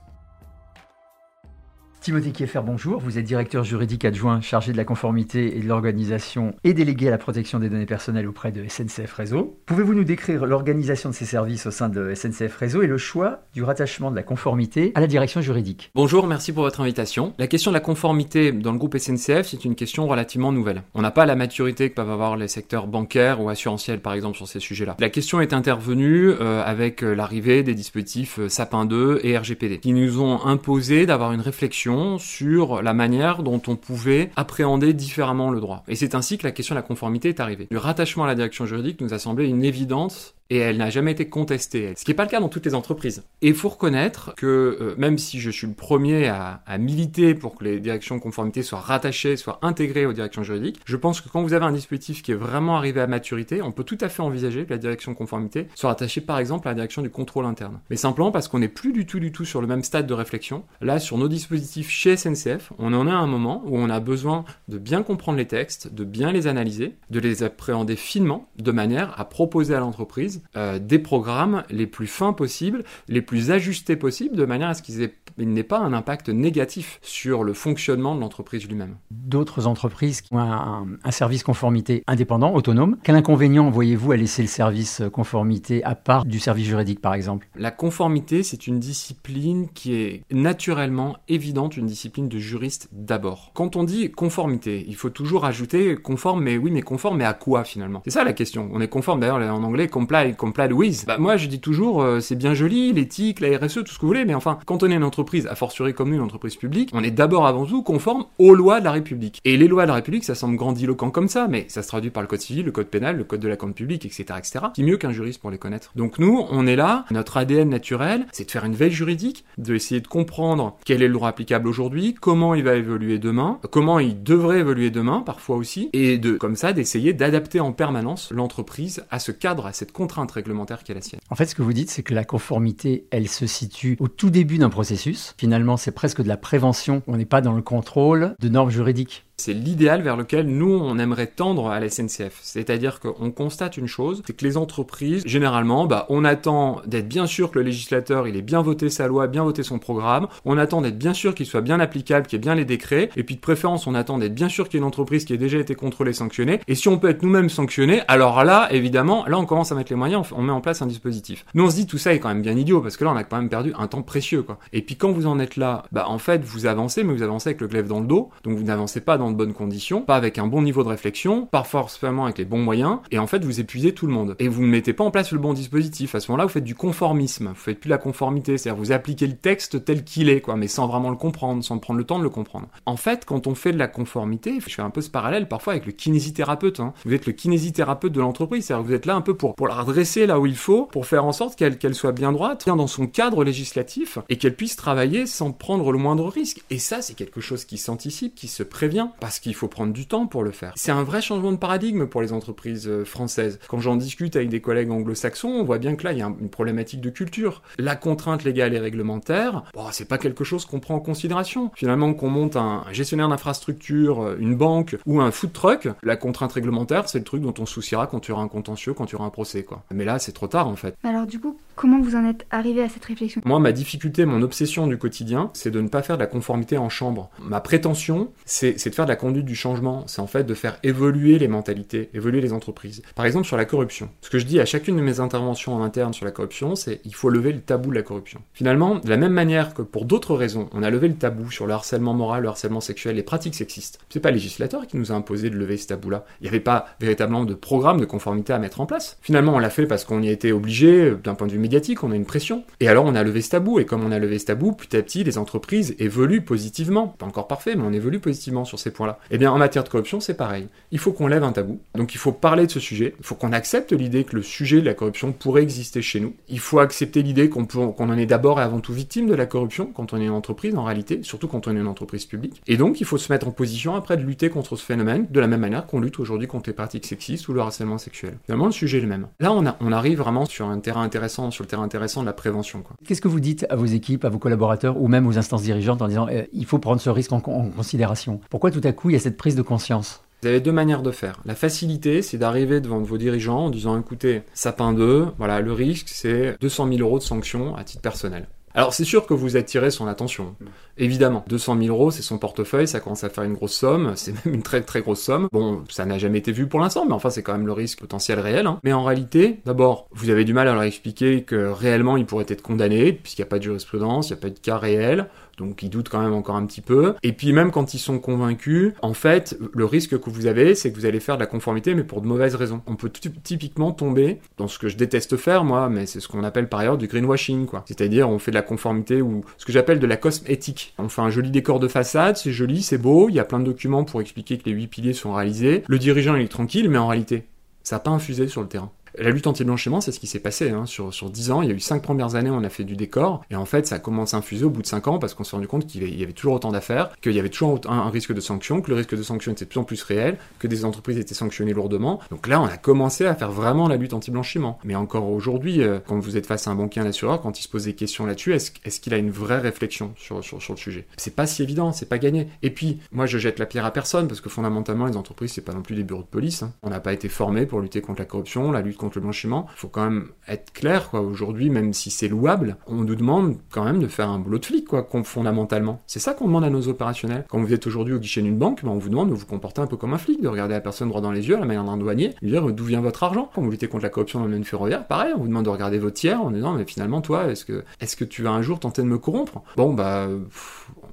Timothée 2.02 2.32
Kieffer, 2.32 2.62
bonjour. 2.66 3.00
Vous 3.00 3.20
êtes 3.20 3.26
directeur 3.26 3.64
juridique 3.64 4.06
adjoint 4.06 4.42
chargé 4.42 4.72
de 4.72 4.78
la 4.78 4.86
conformité 4.86 5.56
et 5.56 5.60
de 5.60 5.68
l'organisation 5.68 6.56
et 6.64 6.74
délégué 6.74 7.10
à 7.10 7.12
la 7.12 7.20
protection 7.20 7.60
des 7.60 7.70
données 7.70 7.86
personnelles 7.86 8.28
auprès 8.28 8.52
de 8.52 8.68
SNCF 8.68 9.14
Réseau. 9.14 9.60
Pouvez-vous 9.68 9.94
nous 9.94 10.04
décrire 10.04 10.48
l'organisation 10.48 11.10
de 11.10 11.14
ces 11.14 11.26
services 11.26 11.68
au 11.68 11.72
sein 11.72 11.90
de 11.90 12.16
SNCF 12.16 12.58
Réseau 12.58 12.82
et 12.82 12.88
le 12.88 12.98
choix 12.98 13.42
du 13.54 13.62
rattachement 13.62 14.10
de 14.10 14.16
la 14.16 14.24
conformité 14.24 14.94
à 14.96 15.00
la 15.00 15.06
direction 15.06 15.42
juridique? 15.42 15.92
Bonjour, 15.94 16.26
merci 16.26 16.52
pour 16.52 16.64
votre 16.64 16.82
invitation. 16.82 17.36
La 17.38 17.46
question 17.46 17.70
de 17.70 17.76
la 17.76 17.82
conformité 17.82 18.52
dans 18.52 18.72
le 18.72 18.80
groupe 18.80 18.98
SNCF, 18.98 19.46
c'est 19.46 19.64
une 19.64 19.76
question 19.76 20.08
relativement 20.08 20.52
nouvelle. 20.52 20.82
On 20.96 21.04
n'a 21.04 21.12
pas 21.12 21.28
la 21.28 21.36
maturité 21.36 21.92
que 21.92 21.94
peuvent 21.94 22.10
avoir 22.10 22.36
les 22.36 22.48
secteurs 22.48 22.88
bancaires 22.88 23.40
ou 23.42 23.50
assurantiels, 23.50 24.02
par 24.02 24.14
exemple, 24.14 24.38
sur 24.38 24.48
ces 24.48 24.60
sujets-là. 24.60 24.98
La 24.98 25.10
question 25.12 25.40
est 25.40 25.54
intervenue 25.54 26.32
euh, 26.32 26.64
avec 26.66 27.04
euh, 27.04 27.14
l'arrivée 27.14 27.62
des 27.62 27.76
dispositifs 27.76 28.40
euh, 28.40 28.50
Sapin 28.50 28.86
2 28.86 29.20
et 29.22 29.38
RGPD, 29.38 29.78
qui 29.78 29.94
nous 29.94 30.20
ont 30.20 30.44
imposé 30.48 31.06
d'avoir 31.06 31.32
une 31.34 31.42
réflexion 31.42 31.91
sur 32.18 32.82
la 32.82 32.94
manière 32.94 33.44
dont 33.44 33.62
on 33.68 33.76
pouvait 33.76 34.32
appréhender 34.36 34.94
différemment 34.94 35.50
le 35.52 35.60
droit. 35.60 35.84
Et 35.88 35.96
c'est 35.96 36.16
ainsi 36.16 36.38
que 36.38 36.46
la 36.46 36.52
question 36.52 36.76
de 36.76 36.80
la 36.80 36.84
conformité 36.84 37.30
est 37.30 37.40
arrivée. 37.40 37.68
Le 37.72 37.78
rattachement 37.78 38.24
à 38.24 38.28
la 38.28 38.36
direction 38.36 38.66
juridique 38.66 39.02
nous 39.02 39.14
a 39.14 39.20
semblé 39.20 39.48
une 39.48 39.64
évidence 39.64 40.36
et 40.52 40.58
elle 40.58 40.78
n'a 40.78 40.89
jamais 40.89 41.14
été 41.14 41.30
contestée, 41.30 41.94
ce 41.95 42.04
qui 42.04 42.12
n'est 42.12 42.16
pas 42.16 42.26
le 42.26 42.30
cas 42.30 42.42
dans 42.42 42.50
toutes 42.50 42.66
les 42.66 42.76
entreprises. 42.76 43.23
Et 43.42 43.48
il 43.48 43.56
faut 43.56 43.70
reconnaître 43.70 44.36
que 44.36 44.78
euh, 44.82 44.95
même 44.98 45.17
si 45.17 45.39
je 45.39 45.50
suis 45.50 45.66
le 45.66 45.73
premier 45.73 46.28
à, 46.28 46.62
militer 46.78 47.36
pour 47.36 47.56
que 47.56 47.64
les 47.64 47.80
directions 47.80 48.17
de 48.17 48.22
conformité 48.22 48.61
soient 48.61 48.82
rattachées, 48.82 49.38
soient 49.38 49.60
intégrées 49.61 50.06
aux 50.06 50.11
directions 50.11 50.44
juridiques, 50.44 50.82
je 50.84 50.98
pense 50.98 51.22
que 51.22 51.30
quand 51.30 51.42
vous 51.42 51.54
avez 51.54 51.64
un 51.64 51.72
dispositif 51.72 52.22
qui 52.22 52.34
est 52.34 52.36
vraiment 52.36 52.76
arrivé 52.76 53.00
à 53.00 53.08
maturité, 53.08 53.61
on 53.61 53.72
peut 53.72 53.86
tout 53.86 53.98
à 54.02 54.10
fait 54.10 54.22
envisager 54.22 54.66
que 54.66 54.72
la 54.72 54.78
direction 54.78 55.14
de 55.14 55.17
conformité 55.17 55.67
soit 55.73 55.90
rattachée 55.90 56.20
par 56.20 56.38
exemple 56.38 56.67
à 56.67 56.72
la 56.72 56.76
direction 56.76 57.02
du 57.02 57.10
contrôle 57.10 57.45
interne. 57.45 57.80
Mais 57.90 57.95
simplement 57.95 58.32
parce 58.32 58.50
qu'on 58.50 58.60
n'est 58.60 58.67
plus 58.67 58.92
du 58.92 59.06
tout 59.06 59.20
du 59.22 59.32
tout 59.32 59.45
sur 59.45 59.61
le 59.61 59.67
même 59.67 59.84
stade 59.84 60.06
de 60.06 60.14
réflexion. 60.14 60.66
Là, 60.82 61.00
sur 61.00 61.17
nos 61.17 61.30
dispositifs 61.30 61.90
chez 61.90 62.17
SNCF, 62.17 62.73
on 62.78 62.94
en 62.94 63.08
a 63.08 63.14
un 63.14 63.28
moment 63.28 63.64
où 63.66 63.78
on 63.78 63.90
a 63.90 64.02
besoin 64.02 64.44
de 64.67 64.78
bien 64.78 65.02
comprendre 65.02 65.38
les 65.38 65.48
textes, 65.48 65.94
de 65.94 66.04
bien 66.04 66.34
les 66.34 66.48
analyser, 66.48 66.98
de 67.10 67.20
les 67.22 67.44
appréhender 67.44 67.95
finement, 67.95 68.50
de 68.58 68.72
manière 68.72 69.17
à 69.17 69.30
proposer 69.30 69.76
à 69.76 69.80
l'entreprise 69.80 70.41
euh, 70.56 70.80
des 70.80 71.00
programmes 71.00 71.64
les 71.70 71.88
plus 71.88 72.08
fins 72.08 72.34
possibles, 72.34 72.84
les 73.08 73.22
plus 73.22 73.52
ajustés 73.52 73.96
possibles, 73.96 74.36
de 74.36 74.46
manière 74.46 74.70
à 74.70 74.74
ce 74.74 74.82
qu'ils 74.82 75.10
n'aient 75.38 75.64
pas 75.64 75.80
un 75.80 75.94
impact 75.94 76.30
négatif 76.30 77.00
sur 77.02 77.44
le 77.44 77.54
fonctionnement 77.54 78.16
de 78.16 78.22
l'entreprise 78.22 78.68
lui-même. 78.68 78.98
D'autres 79.12 79.68
entreprises 79.68 80.22
qui 80.22 80.34
ont 80.34 80.40
un, 80.40 80.88
un, 81.04 81.12
service 81.12 81.44
conformité 81.44 82.04
indépendant, 82.08 82.54
autonome, 82.54 82.98
quel 83.04 83.16
inconvénient 83.16 83.70
voyez-vous 83.70 84.12
à 84.12 84.18
laisser 84.18 84.42
le 84.42 84.48
service 84.48 85.02
conformité 85.12 85.84
à 85.84 85.96
part 85.96 86.26
du 86.26 86.40
service 86.40 86.68
juridique 86.68 87.02
par 87.02 87.14
exemple? 87.14 87.48
La 87.56 87.72
conformité, 87.72 88.44
c'est 88.44 88.68
une 88.68 88.80
discipline 88.80 89.68
qui 89.73 89.96
est 89.96 90.23
naturellement 90.32 91.18
évidente, 91.28 91.78
une 91.78 91.86
discipline 91.86 92.28
de 92.28 92.38
juriste 92.38 92.90
d'abord. 92.92 93.52
Quand 93.54 93.76
on 93.76 93.84
dit 93.84 94.12
conformité, 94.12 94.86
il 94.88 94.96
faut 94.96 95.10
toujours 95.10 95.46
ajouter 95.46 95.96
conforme, 95.96 96.44
mais 96.44 96.58
oui, 96.58 96.72
mais 96.72 96.82
conforme, 96.82 97.18
mais 97.18 97.26
à 97.26 97.34
quoi 97.34 97.64
finalement? 97.64 98.02
C'est 98.06 98.12
ça 98.12 98.23
la 98.23 98.34
question. 98.34 98.70
On 98.73 98.82
est 98.82 98.88
conforme 98.88 99.20
d'ailleurs 99.20 99.38
en 99.38 99.64
anglais, 99.64 99.88
comply 99.88 100.30
comply 100.36 100.71
with. 100.71 101.05
Bah, 101.05 101.17
moi, 101.17 101.37
je 101.37 101.47
dis 101.47 101.59
toujours, 101.59 102.02
euh, 102.02 102.19
c'est 102.19 102.36
bien 102.36 102.53
joli, 102.53 102.93
l'éthique, 102.93 103.39
la 103.39 103.58
RSE, 103.58 103.83
tout 103.83 103.93
ce 103.93 103.95
que 103.95 104.02
vous 104.02 104.08
voulez, 104.08 104.25
mais 104.25 104.33
enfin, 104.33 104.59
quand 104.65 104.83
on 104.83 104.89
est 104.89 104.95
une 104.95 105.03
entreprise, 105.03 105.47
a 105.47 105.55
fortiori 105.55 105.93
comme 105.93 106.09
nous, 106.09 106.15
une 106.15 106.21
entreprise 106.21 106.55
publique, 106.55 106.89
on 106.93 107.03
est 107.03 107.11
d'abord 107.11 107.47
avant 107.47 107.65
tout 107.65 107.83
conforme 107.83 108.25
aux 108.39 108.53
lois 108.53 108.80
de 108.80 108.86
la 108.86 108.92
République. 108.92 109.39
Et 109.45 109.58
les 109.58 109.67
lois 109.67 109.83
de 109.83 109.89
la 109.89 109.95
République, 109.95 110.23
ça 110.23 110.36
semble 110.36 110.55
grandiloquent 110.55 111.11
comme 111.11 111.27
ça, 111.27 111.47
mais 111.47 111.65
ça 111.67 111.83
se 111.83 111.87
traduit 111.87 112.09
par 112.09 112.23
le 112.23 112.27
code 112.27 112.42
civil, 112.42 112.65
le 112.65 112.71
code 112.71 112.87
pénal, 112.87 113.17
le 113.17 113.23
code 113.23 113.39
de 113.39 113.47
la 113.47 113.55
compte 113.55 113.75
publique, 113.75 114.05
etc., 114.05 114.25
etc. 114.37 114.65
Qui 114.73 114.83
mieux 114.83 114.97
qu'un 114.97 115.11
juriste 115.11 115.42
pour 115.42 115.52
les 115.52 115.58
connaître. 115.58 115.92
Donc 115.95 116.19
nous, 116.19 116.45
on 116.49 116.67
est 116.67 116.75
là, 116.75 117.05
notre 117.11 117.37
ADN 117.37 117.69
naturel, 117.69 118.25
c'est 118.31 118.45
de 118.45 118.52
faire 118.52 118.65
une 118.65 118.75
veille 118.75 118.92
juridique, 118.92 119.45
de 119.58 119.75
essayer 119.75 120.02
de 120.02 120.08
comprendre 120.08 120.77
quel 120.86 121.02
est 121.02 121.08
le 121.08 121.13
droit 121.13 121.30
applicable 121.30 121.67
aujourd'hui, 121.67 122.15
comment 122.19 122.55
il 122.55 122.63
va 122.63 122.75
évoluer 122.75 123.19
demain, 123.19 123.59
comment 123.71 123.99
il 123.99 124.23
devrait 124.23 124.59
évoluer 124.59 124.89
demain, 124.89 125.21
parfois 125.21 125.55
aussi, 125.55 125.89
et 125.93 126.17
de, 126.17 126.33
comme 126.33 126.55
ça, 126.55 126.73
d'essayer 126.73 127.13
d'adapter 127.13 127.59
en 127.59 127.71
permanence 127.71 128.31
l'entreprise 128.31 129.03
à 129.09 129.19
ce 129.19 129.31
cadre, 129.31 129.65
à 129.65 129.74
cette 129.74 129.92
contrainte 129.92 130.20
réglementaire 130.30 130.83
qui 130.83 130.92
est 130.92 130.95
la 130.95 131.01
sienne. 131.01 131.21
En 131.31 131.36
fait, 131.36 131.48
ce 131.48 131.56
que 131.56 131.63
vous 131.63 131.74
dites, 131.74 131.89
c'est 131.89 132.04
que 132.04 132.13
la 132.13 132.24
conformité, 132.24 133.07
elle 133.09 133.27
se 133.27 133.48
situe 133.48 133.98
au 134.00 134.07
tout 134.07 134.30
début 134.30 134.59
d'un 134.59 134.69
processus. 134.69 135.33
Finalement, 135.38 135.77
c'est 135.77 135.92
presque 135.92 136.21
de 136.21 136.27
la 136.27 136.38
prévention. 136.38 137.01
On 137.07 137.18
n'est 137.18 137.25
pas 137.25 137.42
dans 137.42 137.54
le 137.54 137.63
contrôle 137.63 138.36
de 138.39 138.50
normes 138.50 138.69
juridiques. 138.69 139.25
C'est 139.42 139.54
l'idéal 139.54 140.04
vers 140.04 140.18
lequel 140.18 140.46
nous, 140.46 140.72
on 140.72 141.00
aimerait 141.00 141.25
tendre 141.25 141.69
à 141.69 141.80
la 141.80 141.90
SNCF. 141.90 142.38
C'est-à-dire 142.44 143.00
qu'on 143.00 143.31
constate 143.31 143.75
une 143.75 143.88
chose, 143.88 144.22
c'est 144.28 144.38
que 144.38 144.46
les 144.46 144.56
entreprises, 144.56 145.24
généralement, 145.25 145.88
bah, 145.88 146.06
on 146.10 146.24
attend 146.24 146.81
d'être 146.86 147.07
bien 147.07 147.25
sûr 147.25 147.50
que 147.50 147.57
le 147.57 147.66
législateur, 147.66 148.28
ait 148.28 148.42
bien 148.44 148.62
voté 148.62 148.92
sa 148.92 149.07
loi, 149.07 149.25
bien 149.25 149.44
voté 149.44 149.63
son 149.63 149.80
programme. 149.80 150.28
On 150.46 150.60
attend 150.60 150.81
d'être 150.81 151.00
bien 151.00 151.16
sûr 151.16 151.34
qu'il 151.34 151.48
soit 151.48 151.62
bien 151.62 151.80
applicable, 151.80 152.28
qu'il 152.28 152.38
y 152.38 152.40
ait 152.40 152.44
bien 152.44 152.54
les 152.54 152.66
décrets. 152.66 153.10
Et 153.16 153.24
puis 153.24 153.34
de 153.34 153.42
préférence, 153.42 153.88
on 153.88 153.96
attend 153.96 154.19
d'être 154.19 154.36
bien 154.36 154.48
sûr 154.48 154.69
qu'il 154.69 154.75
y 154.75 154.78
ait 154.78 154.84
une 154.84 154.88
entreprise 154.88 155.25
qui 155.25 155.34
ait 155.34 155.38
déjà 155.38 155.58
été 155.58 155.74
contrôlée, 155.74 156.13
sanctionnée. 156.13 156.60
Et 156.68 156.75
si 156.75 156.88
on 156.88 157.00
peut 157.00 157.10
être 157.10 157.24
nous-mêmes 157.24 157.50
sanctionnés, 157.50 158.02
alors 158.08 158.44
là, 158.44 158.68
évidemment, 158.72 159.26
là, 159.26 159.40
on 159.40 159.46
commence 159.46 159.72
à 159.72 159.76
mettre 159.76 159.92
les 159.92 159.98
moyens, 159.98 160.28
on 160.36 160.44
met 160.44 160.52
en 160.52 160.62
place 160.62 160.84
un 160.84 160.88
dispositif. 160.88 161.46
Nous, 161.56 161.66
on 161.66 161.70
se 161.72 161.76
dit, 161.76 161.88
tout 161.88 161.98
ça 161.98 162.14
est 162.14 162.20
quand 162.20 162.30
même 162.30 162.44
bien 162.44 162.56
idiot, 162.56 162.82
parce 162.82 162.96
que 162.96 163.06
là, 163.06 163.12
on 163.12 163.16
a 163.16 163.24
quand 163.24 163.38
même 163.38 163.50
perdu 163.50 163.74
un 163.76 163.88
temps 163.88 164.04
précieux, 164.04 164.44
quoi. 164.44 164.60
Et 164.72 164.84
puis 164.84 164.98
quand 164.98 165.12
vous 165.12 165.26
en 165.26 165.40
êtes 165.40 165.56
là, 165.56 165.84
bah, 165.92 166.06
en 166.08 166.20
fait, 166.20 166.44
vous 166.46 166.68
avancez, 166.68 167.04
mais 167.04 167.14
vous 167.14 167.24
avancez 167.24 167.50
avec 167.50 167.62
le 167.62 167.68
glaive 167.68 167.88
dans 167.88 168.02
le 168.02 168.06
dos. 168.06 168.30
Donc 168.44 168.56
vous 168.58 168.64
n'avancez 168.64 169.02
pas 169.02 169.18
dans 169.18 169.31
de 169.31 169.38
bonnes 169.38 169.54
conditions, 169.54 170.01
pas 170.01 170.16
avec 170.16 170.38
un 170.38 170.48
bon 170.48 170.62
niveau 170.62 170.83
de 170.83 170.89
réflexion, 170.89 171.45
pas 171.45 171.63
forcément 171.63 172.25
avec 172.25 172.38
les 172.38 172.45
bons 172.45 172.62
moyens, 172.62 173.00
et 173.12 173.19
en 173.19 173.28
fait 173.28 173.44
vous 173.44 173.60
épuisez 173.60 173.94
tout 173.94 174.07
le 174.07 174.13
monde. 174.13 174.36
Et 174.39 174.48
vous 174.48 174.62
ne 174.62 174.68
mettez 174.68 174.94
pas 174.94 175.04
en 175.04 175.12
place 175.12 175.31
le 175.31 175.39
bon 175.39 175.54
dispositif. 175.54 176.16
À 176.16 176.19
ce 176.19 176.31
moment-là, 176.31 176.45
vous 176.45 176.51
faites 176.51 176.63
du 176.63 176.75
conformisme, 176.75 177.48
vous 177.50 177.56
faites 177.56 177.80
plus 177.80 177.89
la 177.89 177.98
conformité, 177.98 178.57
c'est-à-dire 178.57 178.80
vous 178.80 178.92
appliquez 178.92 179.28
le 179.28 179.36
texte 179.36 179.83
tel 179.86 180.04
qu'il 180.04 180.30
est, 180.30 180.42
quoi, 180.42 180.56
mais 180.56 180.68
sans 180.68 180.88
vraiment 180.88 181.10
le 181.10 181.16
comprendre, 181.16 181.63
sans 181.63 181.78
prendre 181.78 181.98
le 181.98 182.04
temps 182.06 182.19
de 182.19 182.24
le 182.24 182.30
comprendre. 182.30 182.68
En 182.86 182.98
fait, 182.98 183.25
quand 183.25 183.48
on 183.48 183.56
fait 183.56 183.72
de 183.72 183.78
la 183.78 183.88
conformité, 183.88 184.60
je 184.66 184.74
fais 184.74 184.81
un 184.81 184.89
peu 184.89 185.01
ce 185.01 185.10
parallèle 185.10 185.48
parfois 185.48 185.74
avec 185.74 185.86
le 185.86 185.92
kinésithérapeute. 185.92 186.80
Hein. 186.80 186.94
Vous 187.06 187.13
êtes 187.13 187.25
le 187.25 187.34
kinésithérapeute 187.34 188.12
de 188.12 188.19
l'entreprise, 188.19 188.66
c'est-à-dire 188.66 188.86
vous 188.86 188.94
êtes 188.94 189.06
là 189.06 189.16
un 189.16 189.22
peu 189.22 189.36
pour, 189.36 189.56
pour 189.56 189.68
la 189.68 189.75
redresser 189.75 190.25
là 190.25 190.39
où 190.39 190.45
il 190.45 190.56
faut, 190.56 190.86
pour 190.86 191.06
faire 191.06 191.25
en 191.25 191.31
sorte 191.31 191.57
qu'elle 191.57 191.77
qu'elle 191.77 191.95
soit 191.95 192.12
bien 192.12 192.31
droite, 192.31 192.63
bien 192.66 192.75
dans 192.75 192.88
son 192.88 193.07
cadre 193.07 193.44
législatif, 193.44 194.19
et 194.30 194.38
qu'elle 194.38 194.56
puisse 194.56 194.75
travailler 194.75 195.25
sans 195.25 195.51
prendre 195.51 195.92
le 195.92 195.98
moindre 195.98 196.27
risque. 196.27 196.62
Et 196.69 196.80
ça, 196.80 197.01
c'est 197.01 197.16
quelque 197.16 197.42
chose 197.42 197.66
qui 197.66 197.77
s'anticipe, 197.77 198.36
qui 198.36 198.48
se 198.48 198.63
prévient. 198.63 199.07
Parce 199.22 199.40
qu'il 199.40 199.54
faut 199.54 199.68
prendre 199.68 199.94
du 199.94 200.08
temps 200.08 200.26
pour 200.26 200.44
le 200.44 200.52
faire. 200.52 200.74
C'est 200.76 200.92
un 200.92 201.04
vrai 201.04 201.22
changement 201.22 201.52
de 201.52 201.58
paradigme 201.58 202.08
pour 202.08 202.22
les 202.24 202.34
entreprises 202.34 202.88
euh, 202.88 203.06
françaises. 203.06 203.60
Quand 203.68 203.80
j'en 203.80 203.96
discute 203.96 204.36
avec 204.36 204.50
des 204.50 204.62
collègues 204.62 204.90
anglo-saxons, 204.90 205.48
on 205.48 205.64
voit 205.64 205.78
bien 205.78 205.96
que 205.96 206.04
là, 206.04 206.12
il 206.12 206.18
y 206.18 206.24
a 206.24 206.34
une 206.42 206.50
problématique 206.50 207.02
de 207.02 207.12
culture. 207.12 207.62
La 207.78 207.96
contrainte 207.96 208.44
légale 208.44 208.74
et 208.74 208.80
réglementaire, 208.80 209.64
bon, 209.76 209.86
c'est 209.92 210.08
pas 210.08 210.18
quelque 210.18 210.44
chose 210.44 210.66
qu'on 210.66 210.80
prend 210.80 210.96
en 210.96 211.00
considération. 211.00 211.72
Finalement, 211.76 212.14
qu'on 212.16 212.30
monte 212.30 212.56
un 212.56 212.84
gestionnaire 212.92 213.30
d'infrastructure, 213.30 214.24
euh, 214.24 214.38
une 214.40 214.56
banque 214.56 214.98
ou 215.06 215.22
un 215.22 215.30
food 215.30 215.54
truck, 215.54 215.88
la 216.02 216.18
contrainte 216.18 216.54
réglementaire, 216.54 217.08
c'est 217.08 217.20
le 217.20 217.24
truc 217.24 217.44
dont 217.44 217.54
on 217.60 217.68
se 217.68 217.74
souciera 217.74 218.08
quand 218.08 218.22
tu 218.22 218.32
auras 218.32 218.42
un 218.42 218.48
contentieux, 218.48 218.96
quand 218.96 219.06
tu 219.06 219.16
auras 219.16 219.26
un 219.26 219.30
procès, 219.30 219.64
quoi. 219.64 219.84
Mais 219.94 220.04
là, 220.04 220.18
c'est 220.18 220.32
trop 220.32 220.48
tard, 220.48 220.68
en 220.68 220.76
fait. 220.76 220.96
Alors, 221.04 221.28
du 221.28 221.40
coup, 221.40 221.60
comment 221.76 222.02
vous 222.02 222.16
en 222.16 222.26
êtes 222.26 222.48
arrivé 222.50 222.82
à 222.82 222.90
cette 222.90 223.06
réflexion? 223.06 223.42
Moi, 223.46 223.60
ma 223.60 223.72
difficulté, 223.72 224.26
mon 224.26 224.42
obsession 224.42 224.88
du 224.88 224.98
quotidien, 224.98 225.52
c'est 225.54 225.70
de 225.70 225.80
ne 225.80 225.90
pas 225.90 226.02
faire 226.02 226.18
de 226.18 226.22
la 226.22 226.28
conformité 226.28 226.80
en 226.80 226.90
chambre. 226.90 227.30
Ma 227.40 227.62
prétention, 227.62 228.32
c'est 228.46 228.74
de 228.74 228.96
faire 228.96 229.00
de 229.06 229.09
la 229.09 229.15
conduite 229.15 229.45
du 229.45 229.56
changement. 229.56 230.03
C'est 230.07 230.21
en 230.21 230.27
fait 230.27 230.44
de 230.44 230.53
faire 230.53 230.77
évoluer 230.83 231.39
les 231.39 231.48
mentalités, 231.48 232.09
évoluer 232.13 232.42
les 232.42 232.53
entreprises. 232.53 233.01
Par 233.15 233.25
exemple, 233.25 233.48
sur 233.48 233.57
la 233.57 233.65
corruption. 233.65 234.09
Ce 234.21 234.30
que 234.30 234.39
je 234.39 234.45
dis 234.45 234.59
à 234.59 234.65
chacune 234.65 234.98
de 234.98 235.01
mes 235.01 235.19
interventions 235.19 235.75
en 235.75 235.83
interne 235.83 236.13
sur 236.13 236.25
la 236.25 236.31
corruption, 236.31 236.75
c'est 236.75 237.01
il 237.06 237.15
faut 237.15 237.30
lever 237.30 237.51
le 237.51 237.62
tabou 237.62 237.89
de 237.89 237.95
la 237.95 238.03
corruption. 238.03 238.42
Finalement, 238.53 238.95
de 238.95 239.09
la 239.09 239.18
même 239.18 239.33
manière 239.33 239.74
que 239.74 239.81
pour 239.81 240.06
d'autres 240.06 240.36
raisons, 240.36 240.69
on 240.74 240.83
a 240.83 240.89
levé 240.89 241.07
le 241.07 241.15
tabou 241.15 241.51
sur 241.51 241.68
le 241.68 241.74
harcèlement 241.74 242.13
moral, 242.13 242.44
le 242.44 242.50
harcèlement 242.50 242.81
sexuel, 242.81 243.15
les 243.15 243.24
pratiques 243.24 243.56
sexistes. 243.56 244.00
C'est 244.09 244.19
pas 244.19 244.30
le 244.30 244.36
législateur 244.36 244.88
qui 244.88 244.98
nous 244.98 245.12
a 245.12 245.15
imposé 245.15 245.50
de 245.50 245.56
lever 245.56 245.77
ce 245.77 245.88
tabou-là. 245.88 246.25
Il 246.39 246.44
n'y 246.44 246.50
avait 246.50 246.59
pas 246.59 246.88
véritablement 247.00 247.45
de 247.45 247.53
programme 247.53 248.00
de 248.00 248.06
conformité 248.06 248.53
à 248.53 248.59
mettre 248.59 248.81
en 248.81 248.86
place. 248.86 249.18
Finalement, 249.21 249.56
on 249.56 249.59
l'a 249.59 249.69
fait 249.69 249.86
parce 249.86 250.03
qu'on 250.03 250.21
y 250.21 250.30
était 250.30 250.51
obligé, 250.51 251.12
d'un 251.24 251.36
point 251.36 251.48
de 251.48 251.51
vue 251.51 251.59
médiatique, 251.59 252.03
on 252.03 252.12
a 252.12 252.15
une 252.15 252.25
pression. 252.25 252.63
Et 252.80 252.88
alors, 252.88 253.06
on 253.06 253.15
a 253.15 253.24
levé 253.24 253.42
ce 253.42 253.50
tabou. 253.50 253.80
Et 253.80 253.86
comme 253.86 254.03
on 254.03 254.12
a 254.12 254.19
levé 254.19 254.39
ce 254.39 254.45
tabou, 254.45 254.71
petit 254.74 254.95
à 254.95 255.01
petit, 255.01 255.24
les 255.24 255.38
entreprises 255.38 255.95
évoluent 256.00 256.44
positivement. 256.44 257.07
Pas 257.07 257.25
encore 257.25 257.48
parfait, 257.48 257.75
mais 257.75 257.83
on 257.83 257.94
évolue 257.94 258.19
positivement 258.19 258.65
sur 258.65 258.80
ces 258.80 258.91
points-là. 258.92 259.20
Eh 259.32 259.38
bien, 259.38 259.52
en 259.52 259.58
matière 259.58 259.84
de 259.84 259.90
corruption, 259.90 260.20
c'est 260.20 260.34
pareil. 260.34 260.68
Il 260.92 261.00
faut 261.00 261.12
qu'on 261.12 261.28
lève 261.28 261.44
un 261.44 261.52
tabou. 261.52 261.80
Donc, 261.96 262.14
il 262.14 262.18
faut 262.18 262.32
parler 262.32 262.66
de 262.66 262.72
ce 262.72 262.80
sujet. 262.80 263.16
Il 263.20 263.26
faut 263.26 263.36
qu'on 263.36 263.54
accepte 263.54 263.92
l'idée 263.92 264.24
que 264.24 264.36
le 264.36 264.42
sujet 264.42 264.82
de 264.82 264.86
la 264.86 264.94
corruption 264.94 265.32
pourrait 265.32 265.64
exister 265.64 266.02
chez 266.02 266.20
nous. 266.20 266.34
Il 266.50 266.60
faut 266.60 266.80
accepter 266.80 267.22
l'idée 267.24 267.50
qu'on 267.50 267.66
qu'on 267.66 268.10
en 268.10 268.18
est 268.18 268.26
d'abord 268.26 268.60
et 268.60 268.64
avant 268.64 268.80
tout 268.80 268.94
victime 268.94 269.28
de 269.28 269.34
la 269.34 269.46
corruption 269.46 269.92
quand 269.94 270.14
on 270.14 270.18
est 270.18 270.26
une 270.26 270.32
entreprise, 270.32 270.76
en 270.76 270.84
réalité, 270.84 271.24
surtout 271.24 271.48
quand 271.48 271.68
on 271.68 271.76
est 271.76 271.80
une 271.80 271.88
entreprise 271.88 272.26
publique. 272.26 272.62
Et 272.68 272.78
donc, 272.78 273.00
il 273.00 273.06
faut 273.06 273.18
se 273.18 273.32
mettre 273.32 273.48
en 273.48 273.52
position 273.52 273.96
après 273.96 274.18
de 274.18 274.24
lutter 274.24 274.50
contre 274.50 274.76
ce 274.76 274.84
phénomène 274.84 275.28
de 275.30 275.40
la 275.40 275.48
même 275.48 275.62
manière 275.62 275.86
qu'on 275.86 276.00
lutte 276.00 276.20
aujourd'hui 276.20 276.48
contre 276.48 276.70
les 276.70 276.74
pratiques 276.74 277.06
sexistes 277.06 277.48
ou 277.48 277.54
le 277.54 277.62
harcèlement 277.62 277.98
sexuel. 277.98 278.38
Finalement, 278.46 278.66
le 278.66 278.72
sujet 278.72 278.98
est 278.98 279.02
le 279.02 279.08
même. 279.08 279.28
Là, 279.40 279.54
on 279.54 279.92
arrive 279.92 280.20
vraiment 280.20 280.46
sur 280.46 280.68
un 280.68 280.80
terrain 280.80 281.04
intéressant, 281.04 281.52
sur 281.52 281.64
le 281.64 281.68
terrain 281.68 281.84
intéressant 281.84 282.22
de 282.22 282.26
la 282.26 282.34
prévention. 282.34 282.84
Qu'est-ce 283.06 283.22
que 283.22 283.28
vous 283.28 283.40
dites 283.40 283.66
à 283.70 283.76
vos 283.76 283.86
équipes, 283.86 284.26
à 284.26 284.30
vos 284.30 284.40
collaborateurs 284.40 285.00
ou 285.00 285.08
même 285.08 285.28
aux 285.28 285.38
instances 285.38 285.64
dirigeantes 285.64 286.02
en 286.02 286.08
disant 286.08 286.28
eh, 286.30 286.50
il 286.54 286.66
faut 286.66 286.80
prendre 286.80 287.02
ce 287.02 287.10
risque 287.10 287.32
en, 287.32 287.38
en 287.38 287.70
considération? 287.70 288.40
Pourquoi 288.50 288.72
tout 288.72 288.81
coup 288.92 289.10
il 289.10 289.13
y 289.13 289.16
a 289.16 289.19
cette 289.19 289.38
prise 289.38 289.56
de 289.56 289.62
conscience 289.62 290.22
vous 290.42 290.48
avez 290.48 290.60
deux 290.60 290.72
manières 290.72 291.04
de 291.04 291.12
faire. 291.12 291.39
La 291.45 291.54
facilité, 291.54 292.24
c'est 292.24 292.39
d'arriver 292.39 292.81
devant 292.81 292.98
vos 292.98 293.19
dirigeants 293.19 293.66
en 293.66 293.69
disant 293.69 294.00
écoutez, 294.00 294.42
sapin 294.56 294.92
2, 294.92 295.28
voilà, 295.38 295.62
le 295.62 295.72
risque, 295.72 296.07
c'est 296.10 296.57
200 296.60 296.88
000 296.88 297.01
euros 297.01 297.19
de 297.19 297.24
sanctions 297.24 297.75
à 297.75 297.83
titre 297.83 298.01
personnel. 298.01 298.48
Alors 298.74 298.94
c'est 298.94 299.04
sûr 299.04 299.25
que 299.25 299.33
vous 299.33 299.57
attirez 299.57 299.92
son 299.92 300.07
attention. 300.07 300.56
Évidemment, 300.98 301.44
200 301.48 301.78
000 301.81 301.95
euros, 301.95 302.10
c'est 302.10 302.22
son 302.22 302.38
portefeuille, 302.38 302.88
ça 302.88 303.00
commence 303.00 303.24
à 303.24 303.30
faire 303.30 303.44
une 303.44 303.54
grosse 303.54 303.74
somme, 303.74 304.13
c'est 304.16 304.33
même 304.45 304.56
une 304.56 304.63
très 304.63 304.81
très 304.81 305.01
grosse 305.01 305.22
somme. 305.22 305.48
Bon, 305.51 305.84
ça 305.89 306.06
n'a 306.06 306.18
jamais 306.18 306.39
été 306.39 306.51
vu 306.51 306.68
pour 306.68 306.80
l'instant, 306.80 307.06
mais 307.06 307.13
enfin 307.13 307.30
c'est 307.30 307.44
quand 307.44 307.54
même 307.54 307.68
le 307.68 307.74
risque 307.74 308.00
potentiel 308.00 308.39
réel. 308.39 308.68
Hein. 308.68 308.80
Mais 308.84 308.94
en 308.94 309.04
réalité, 309.04 309.60
d'abord, 309.66 310.07
vous 310.12 310.30
avez 310.30 310.45
du 310.45 310.54
mal 310.54 310.68
à 310.68 310.74
leur 310.74 310.84
expliquer 310.84 311.44
que 311.44 311.68
réellement 311.68 312.18
ils 312.18 312.25
pourraient 312.25 312.45
être 312.48 312.62
condamnés, 312.62 313.12
puisqu'il 313.13 313.42
n'y 313.42 313.48
a 313.48 313.50
pas 313.50 313.60
de 313.60 313.63
jurisprudence, 313.63 314.30
il 314.30 314.34
n'y 314.34 314.39
a 314.39 314.42
pas 314.42 314.50
de 314.50 314.60
cas 314.60 314.77
réel 314.77 315.27
donc 315.62 315.81
ils 315.84 315.90
doutent 315.90 316.10
quand 316.10 316.22
même 316.22 316.34
encore 316.34 316.56
un 316.56 316.66
petit 316.66 316.81
peu. 316.81 317.13
Et 317.24 317.34
puis 317.34 317.54
même 317.54 317.72
quand 317.72 317.94
ils 317.94 318.00
sont 318.00 318.19
convaincus, 318.19 318.94
en 319.02 319.13
fait, 319.13 319.58
le 319.74 319.86
risque 319.86 320.19
que 320.19 320.30
vous 320.30 320.48
avez, 320.48 320.75
c'est 320.75 320.92
que 320.92 320.96
vous 320.98 321.06
allez 321.06 321.19
faire 321.19 321.36
de 321.36 321.42
la 321.42 321.46
conformité, 321.46 321.96
mais 321.96 322.04
pour 322.04 322.22
de 322.22 322.28
mauvaises 322.28 322.56
raisons. 322.56 322.81
On 322.88 322.96
peut 322.96 323.10
typiquement 323.10 323.92
tomber 323.92 324.40
dans 324.58 324.68
ce 324.68 324.80
que 324.80 324.90
je 324.90 324.98
déteste 324.98 325.38
faire, 325.38 325.63
moi, 325.63 325.90
mais 325.90 326.06
c'est 326.06 326.19
ce 326.19 326.28
qu'on 326.28 326.44
appelle 326.44 326.68
par 326.68 326.80
ailleurs 326.80 326.98
du 326.98 327.08
greenwashing, 327.08 327.66
quoi. 327.66 327.84
C'est-à-dire, 327.88 328.30
on 328.30 328.40
fait 328.40 328.52
de 328.52 328.56
la 328.56 328.62
conformité 328.62 329.22
ou 329.22 329.44
ce 329.58 329.66
que 329.66 329.72
j'appelle 329.72 330.00
de 330.00 330.08
la 330.08 330.18
cosmétique. 330.18 330.94
On 330.98 331.10
fait 331.10 331.22
un 331.22 331.30
joli 331.30 331.52
décor 331.52 331.80
de 331.80 331.88
façade, 331.88 332.38
c'est 332.38 332.52
joli, 332.52 332.81
c'est 332.81 332.98
beau, 332.98 333.30
il 333.30 333.36
y 333.36 333.40
a 333.40 333.46
plein 333.46 333.60
de 333.60 333.66
documents 333.66 334.04
pour 334.04 334.22
expliquer 334.22 334.58
que 334.58 334.66
les 334.66 334.72
huit 334.72 334.88
piliers 334.88 335.13
sont 335.13 335.34
réalisés. 335.34 335.84
Le 335.88 336.00
dirigeant, 336.00 336.36
il 336.36 336.44
est 336.44 336.48
tranquille, 336.48 336.90
mais 336.90 336.98
en 336.98 337.08
réalité, 337.08 337.46
ça 337.84 337.98
n'a 337.98 338.00
pas 338.00 338.12
infusé 338.12 338.48
sur 338.48 338.62
le 338.62 338.68
terrain. 338.68 338.92
La 339.18 339.30
lutte 339.30 339.48
anti-blanchiment, 339.48 340.02
c'est 340.02 340.12
ce 340.12 340.19
qui 340.19 340.28
s'est 340.28 340.40
passé. 340.40 340.69
Hein. 340.69 340.86
Sur, 340.86 341.13
sur 341.13 341.30
10 341.30 341.52
ans, 341.52 341.62
il 341.62 341.69
y 341.69 341.72
a 341.72 341.75
eu 341.75 341.80
5 341.80 342.02
premières 342.02 342.36
années, 342.36 342.50
on 342.50 342.63
a 342.63 342.69
fait 342.69 342.84
du 342.84 342.96
décor, 342.96 343.44
et 343.50 343.56
en 343.56 343.66
fait, 343.66 343.88
ça 343.88 343.96
a 343.96 344.00
commencé 344.00 344.36
à 344.36 344.40
infuser 344.40 344.66
au 344.66 344.69
bout 344.69 344.81
de 344.81 344.88
5 344.88 345.08
ans 345.08 345.19
parce 345.19 345.34
qu'on 345.34 345.44
s'est 345.44 345.56
rendu 345.56 345.68
compte 345.68 345.88
qu'il 345.88 346.18
y 346.18 346.24
avait 346.24 346.34
toujours 346.34 346.54
autant 346.54 346.72
d'affaires, 346.72 347.10
qu'il 347.22 347.34
y 347.34 347.40
avait 347.40 347.50
toujours 347.50 347.80
un, 347.88 348.10
risque 348.10 348.34
de 348.34 348.42
sanction, 348.42 348.81
que 348.81 348.90
le 348.90 348.98
risque 348.98 349.16
de 349.16 349.24
sanction 349.24 349.52
était 349.52 349.66
de 349.66 349.69
plus 349.69 349.80
en 349.80 349.84
plus 349.84 350.02
réel, 350.04 350.38
que 350.60 350.68
des 350.68 350.86
entreprises 350.86 351.18
étaient 351.18 351.34
sanctionnées 351.34 351.74
lourdement. 351.74 352.19
Donc 352.30 352.48
là, 352.48 352.62
on 352.62 352.66
a 352.66 352.78
commencé 352.78 353.25
à 353.25 353.36
faire 353.36 353.52
vraiment 353.52 353.88
la 353.88 353.98
lutte 353.98 354.13
anti-blanchiment. 354.13 354.80
Mais 354.84 354.96
encore 354.96 355.30
aujourd'hui, 355.30 355.81
euh, 355.81 356.00
quand 356.06 356.19
vous 356.19 356.38
êtes 356.38 356.46
face 356.46 356.68
à 356.68 356.72
un 356.72 356.75
banquier, 356.75 357.02
un 357.02 357.06
assureur, 357.06 357.42
quand 357.42 357.60
il 357.60 357.63
se 357.63 357.69
pose 357.69 357.86
des 357.86 357.94
questions 357.94 358.25
là-dessus, 358.25 358.54
est-ce 358.54 358.72
est 358.86 359.00
qu'il 359.00 359.13
a 359.13 359.18
une 359.18 359.31
vraie 359.31 359.60
réflexion 359.60 360.13
sur, 360.18 360.38
le 360.38 360.78
sujet? 360.78 361.06
C'est 361.18 361.36
pas 361.36 361.48
si 361.48 361.63
évident, 361.63 361.92
c'est 361.92 362.08
pas 362.08 362.18
gagné. 362.18 362.48
Et 362.63 362.69
puis, 362.69 363.00
moi, 363.12 363.25
je 363.25 363.38
jette 363.38 363.60
la 363.60 363.66
pierre 363.66 363.86
à 363.86 363.92
personne 363.92 364.28
parce 364.28 364.42
que 364.42 364.50
fondamentalement, 364.50 365.06
les 365.06 365.18
entreprises, 365.18 365.54
c'est 365.54 365.62
pas 365.62 365.74
non 365.74 365.81
plus 365.81 365.96
des 365.96 366.04
bureaux 366.04 366.24
de 366.24 366.28
police. 366.28 366.63
Hein. 366.63 366.74
On 366.84 366.90
n'a 366.90 367.00
pas 367.00 367.13
été 367.13 367.30
formé 367.30 367.66
pour 367.66 367.80
lutter 367.80 368.02
contre 368.02 368.19
la 368.19 368.25
corruption, 368.25 368.72
la 368.72 368.81
lutte 368.81 368.98
contre 369.01 369.18
le 369.18 369.24
blanchiment 369.24 369.68
faut 369.75 369.88
quand 369.88 370.03
même 370.03 370.27
être 370.48 370.71
clair, 370.74 371.09
quoi. 371.09 371.21
Aujourd'hui, 371.21 371.69
même 371.69 371.94
si 371.94 372.12
c'est 372.12 372.27
louable, 372.27 372.77
on 372.88 372.98
nous 372.98 373.15
demande 373.15 373.57
quand 373.71 373.83
même 373.83 374.00
de 374.00 374.07
faire 374.07 374.30
un 374.30 374.39
boulot 374.39 374.59
de 374.59 374.65
flic, 374.65 374.88
quoi, 374.88 375.07
fondamentalement. 375.24 376.01
C'est 376.07 376.19
ça 376.19 376.33
qu'on 376.33 376.45
demande 376.45 376.63
à 376.63 376.69
nos 376.69 376.88
opérationnels. 376.88 377.45
Quand 377.50 377.59
vous 377.59 377.74
êtes 377.74 377.88
aujourd'hui 377.88 378.13
au 378.13 378.19
guichet 378.19 378.42
d'une 378.42 378.57
banque, 378.57 378.83
ben, 378.83 378.92
on 378.92 378.98
vous 378.98 379.09
demande 379.09 379.30
de 379.30 379.33
vous 379.33 379.45
comporter 379.45 379.81
un 379.81 379.88
peu 379.88 379.98
comme 379.98 380.13
un 380.13 380.18
flic, 380.18 380.42
de 380.42 380.48
regarder 380.48 380.74
la 380.74 380.81
personne 380.81 381.09
droit 381.09 381.21
dans 381.21 381.31
les 381.31 381.48
yeux, 381.48 381.56
à 381.57 381.59
la 381.59 381.65
manière 381.65 381.83
d'un 381.83 381.98
douanier, 381.98 382.36
lui 382.42 382.51
dire 382.51 382.65
d'où 382.71 382.83
vient 382.83 383.01
votre 383.01 383.24
argent? 383.24 383.50
Quand 383.53 383.62
vous 383.62 383.71
luttez 383.71 383.88
contre 383.88 384.03
la 384.03 384.09
corruption 384.09 384.39
dans 384.39 384.45
le 384.45 384.51
domaine 384.51 384.63
ferroviaire, 384.63 385.07
pareil, 385.07 385.33
on 385.36 385.39
vous 385.39 385.48
demande 385.48 385.65
de 385.65 385.69
regarder 385.69 385.98
votre 385.98 386.15
tiers 386.15 386.42
en 386.42 386.51
disant, 386.51 386.74
mais 386.74 386.86
finalement, 386.86 387.21
toi, 387.21 387.48
est-ce 387.48 387.65
que, 387.65 387.83
est-ce 388.00 388.15
que 388.15 388.25
tu 388.25 388.44
vas 388.44 388.51
un 388.51 388.62
jour 388.62 388.80
tenter 388.80 389.01
de 389.01 389.07
me 389.07 389.18
corrompre? 389.18 389.62
Bon, 389.75 389.94
bah, 389.94 390.27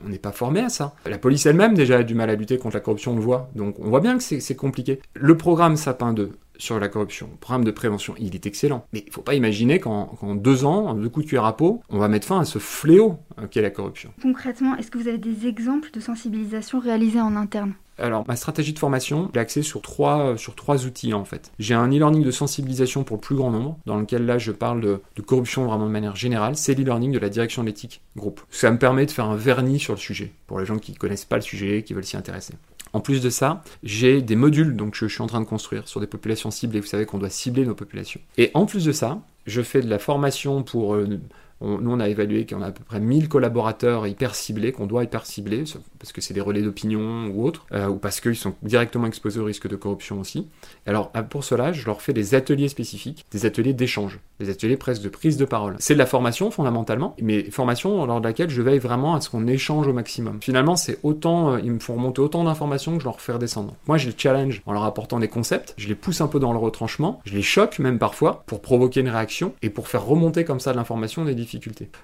on 0.04 0.08
n'est 0.08 0.18
pas 0.18 0.32
formé 0.32 0.60
à 0.60 0.68
ça. 0.68 0.94
La 1.06 1.18
police 1.18 1.46
elle-même 1.46 1.74
déjà 1.74 1.98
a 1.98 2.02
du 2.02 2.14
mal 2.14 2.30
à 2.30 2.34
lutter 2.34 2.58
contre 2.58 2.76
la 2.76 2.80
corruption, 2.80 3.12
on 3.12 3.16
le 3.16 3.22
voit. 3.22 3.50
Donc 3.54 3.78
on 3.78 3.88
voit 3.88 4.00
bien 4.00 4.16
que 4.18 4.22
c'est 4.22 4.56
compliqué. 4.56 5.00
Le 5.14 5.36
programme 5.36 5.76
Sapin 5.76 6.12
2, 6.12 6.32
sur 6.58 6.78
la 6.78 6.88
corruption, 6.88 7.28
le 7.30 7.36
programme 7.36 7.64
de 7.64 7.70
prévention, 7.70 8.14
il 8.18 8.34
est 8.34 8.46
excellent. 8.46 8.84
Mais 8.92 9.00
il 9.00 9.08
ne 9.08 9.12
faut 9.12 9.22
pas 9.22 9.34
imaginer 9.34 9.78
qu'en 9.78 10.34
deux 10.34 10.64
ans, 10.64 10.94
deux 10.94 11.08
coups 11.08 11.26
de 11.26 11.30
cuir 11.30 11.44
à 11.44 11.56
peau, 11.56 11.82
on 11.88 11.98
va 11.98 12.08
mettre 12.08 12.26
fin 12.26 12.40
à 12.40 12.44
ce 12.44 12.58
fléau 12.58 13.18
euh, 13.38 13.46
qu'est 13.46 13.62
la 13.62 13.70
corruption. 13.70 14.12
Concrètement, 14.20 14.76
est-ce 14.76 14.90
que 14.90 14.98
vous 14.98 15.08
avez 15.08 15.18
des 15.18 15.46
exemples 15.46 15.90
de 15.92 16.00
sensibilisation 16.00 16.80
réalisés 16.80 17.20
en 17.20 17.36
interne? 17.36 17.74
Alors, 17.98 18.24
ma 18.28 18.36
stratégie 18.36 18.72
de 18.72 18.78
formation 18.78 19.30
est 19.34 19.38
axée 19.38 19.62
sur 19.62 19.82
trois, 19.82 20.36
sur 20.36 20.54
trois 20.54 20.86
outils 20.86 21.14
en 21.14 21.24
fait. 21.24 21.52
J'ai 21.58 21.74
un 21.74 21.88
e-learning 21.88 22.22
de 22.22 22.30
sensibilisation 22.30 23.04
pour 23.04 23.16
le 23.16 23.20
plus 23.20 23.36
grand 23.36 23.50
nombre, 23.50 23.78
dans 23.86 23.98
lequel 23.98 24.24
là 24.24 24.38
je 24.38 24.52
parle 24.52 24.80
de, 24.80 25.00
de 25.16 25.22
corruption 25.22 25.66
vraiment 25.66 25.86
de 25.86 25.90
manière 25.90 26.16
générale. 26.16 26.56
C'est 26.56 26.74
l'e-learning 26.74 27.12
de 27.12 27.18
la 27.18 27.28
direction 27.28 27.62
de 27.62 27.68
l'éthique 27.68 28.00
groupe. 28.16 28.40
Ça 28.50 28.70
me 28.70 28.78
permet 28.78 29.06
de 29.06 29.10
faire 29.10 29.26
un 29.26 29.36
vernis 29.36 29.80
sur 29.80 29.94
le 29.94 29.98
sujet, 29.98 30.32
pour 30.46 30.60
les 30.60 30.66
gens 30.66 30.78
qui 30.78 30.92
ne 30.92 30.96
connaissent 30.96 31.24
pas 31.24 31.36
le 31.36 31.42
sujet, 31.42 31.82
qui 31.82 31.94
veulent 31.94 32.04
s'y 32.04 32.16
intéresser. 32.16 32.54
En 32.92 33.00
plus 33.00 33.20
de 33.20 33.30
ça, 33.30 33.62
j'ai 33.82 34.22
des 34.22 34.36
modules 34.36 34.76
donc 34.76 34.94
je, 34.94 35.06
suis 35.06 35.22
en 35.22 35.26
train 35.26 35.40
de 35.40 35.46
construire 35.46 35.86
sur 35.88 36.00
des 36.00 36.06
populations 36.06 36.50
ciblées. 36.50 36.80
Vous 36.80 36.86
savez 36.86 37.06
qu'on 37.06 37.18
doit 37.18 37.30
cibler 37.30 37.66
nos 37.66 37.74
populations. 37.74 38.20
Et 38.36 38.50
en 38.54 38.66
plus 38.66 38.84
de 38.84 38.92
ça, 38.92 39.20
je 39.46 39.62
fais 39.62 39.80
de 39.80 39.88
la 39.88 39.98
formation 39.98 40.62
pour 40.62 40.94
euh, 40.94 41.20
nous, 41.60 41.90
on 41.90 42.00
a 42.00 42.08
évalué 42.08 42.46
qu'on 42.46 42.62
a 42.62 42.66
à 42.66 42.70
peu 42.70 42.84
près 42.84 43.00
1000 43.00 43.28
collaborateurs 43.28 44.06
hyper 44.06 44.34
ciblés, 44.34 44.72
qu'on 44.72 44.86
doit 44.86 45.04
hyper 45.04 45.26
cibler, 45.26 45.64
parce 45.98 46.12
que 46.12 46.20
c'est 46.20 46.34
des 46.34 46.40
relais 46.40 46.62
d'opinion 46.62 47.26
ou 47.26 47.44
autres, 47.44 47.66
euh, 47.72 47.88
ou 47.88 47.96
parce 47.96 48.20
qu'ils 48.20 48.36
sont 48.36 48.54
directement 48.62 49.06
exposés 49.06 49.40
au 49.40 49.44
risque 49.44 49.68
de 49.68 49.76
corruption 49.76 50.20
aussi. 50.20 50.48
alors, 50.86 51.10
pour 51.30 51.44
cela, 51.44 51.72
je 51.72 51.84
leur 51.86 52.00
fais 52.00 52.12
des 52.12 52.34
ateliers 52.34 52.68
spécifiques, 52.68 53.24
des 53.32 53.44
ateliers 53.44 53.72
d'échange, 53.72 54.20
des 54.38 54.50
ateliers 54.50 54.76
presque 54.76 55.02
de 55.02 55.08
prise 55.08 55.36
de 55.36 55.44
parole. 55.44 55.76
C'est 55.78 55.94
de 55.94 55.98
la 55.98 56.06
formation, 56.06 56.50
fondamentalement, 56.50 57.16
mais 57.20 57.50
formation 57.50 58.06
lors 58.06 58.20
de 58.20 58.26
laquelle 58.26 58.50
je 58.50 58.62
veille 58.62 58.78
vraiment 58.78 59.14
à 59.14 59.20
ce 59.20 59.28
qu'on 59.28 59.46
échange 59.46 59.88
au 59.88 59.92
maximum. 59.92 60.38
Finalement, 60.40 60.76
c'est 60.76 60.98
autant, 61.02 61.52
euh, 61.52 61.60
ils 61.62 61.72
me 61.72 61.80
font 61.80 61.94
remonter 61.94 62.20
autant 62.20 62.44
d'informations 62.44 62.94
que 62.94 63.00
je 63.00 63.04
leur 63.04 63.20
fais 63.20 63.32
redescendre. 63.32 63.74
Moi, 63.86 63.98
je 63.98 64.08
les 64.08 64.14
challenge 64.16 64.62
en 64.66 64.72
leur 64.72 64.84
apportant 64.84 65.18
des 65.18 65.28
concepts, 65.28 65.74
je 65.76 65.88
les 65.88 65.94
pousse 65.94 66.20
un 66.20 66.28
peu 66.28 66.38
dans 66.38 66.52
le 66.52 66.58
retranchement, 66.58 67.20
je 67.24 67.34
les 67.34 67.42
choque 67.42 67.78
même 67.78 67.98
parfois, 67.98 68.44
pour 68.46 68.60
provoquer 68.60 69.00
une 69.00 69.08
réaction, 69.08 69.52
et 69.62 69.70
pour 69.70 69.88
faire 69.88 70.04
remonter 70.04 70.44
comme 70.44 70.60
ça 70.60 70.72
de 70.72 70.76
l'information 70.76 71.24
des 71.24 71.34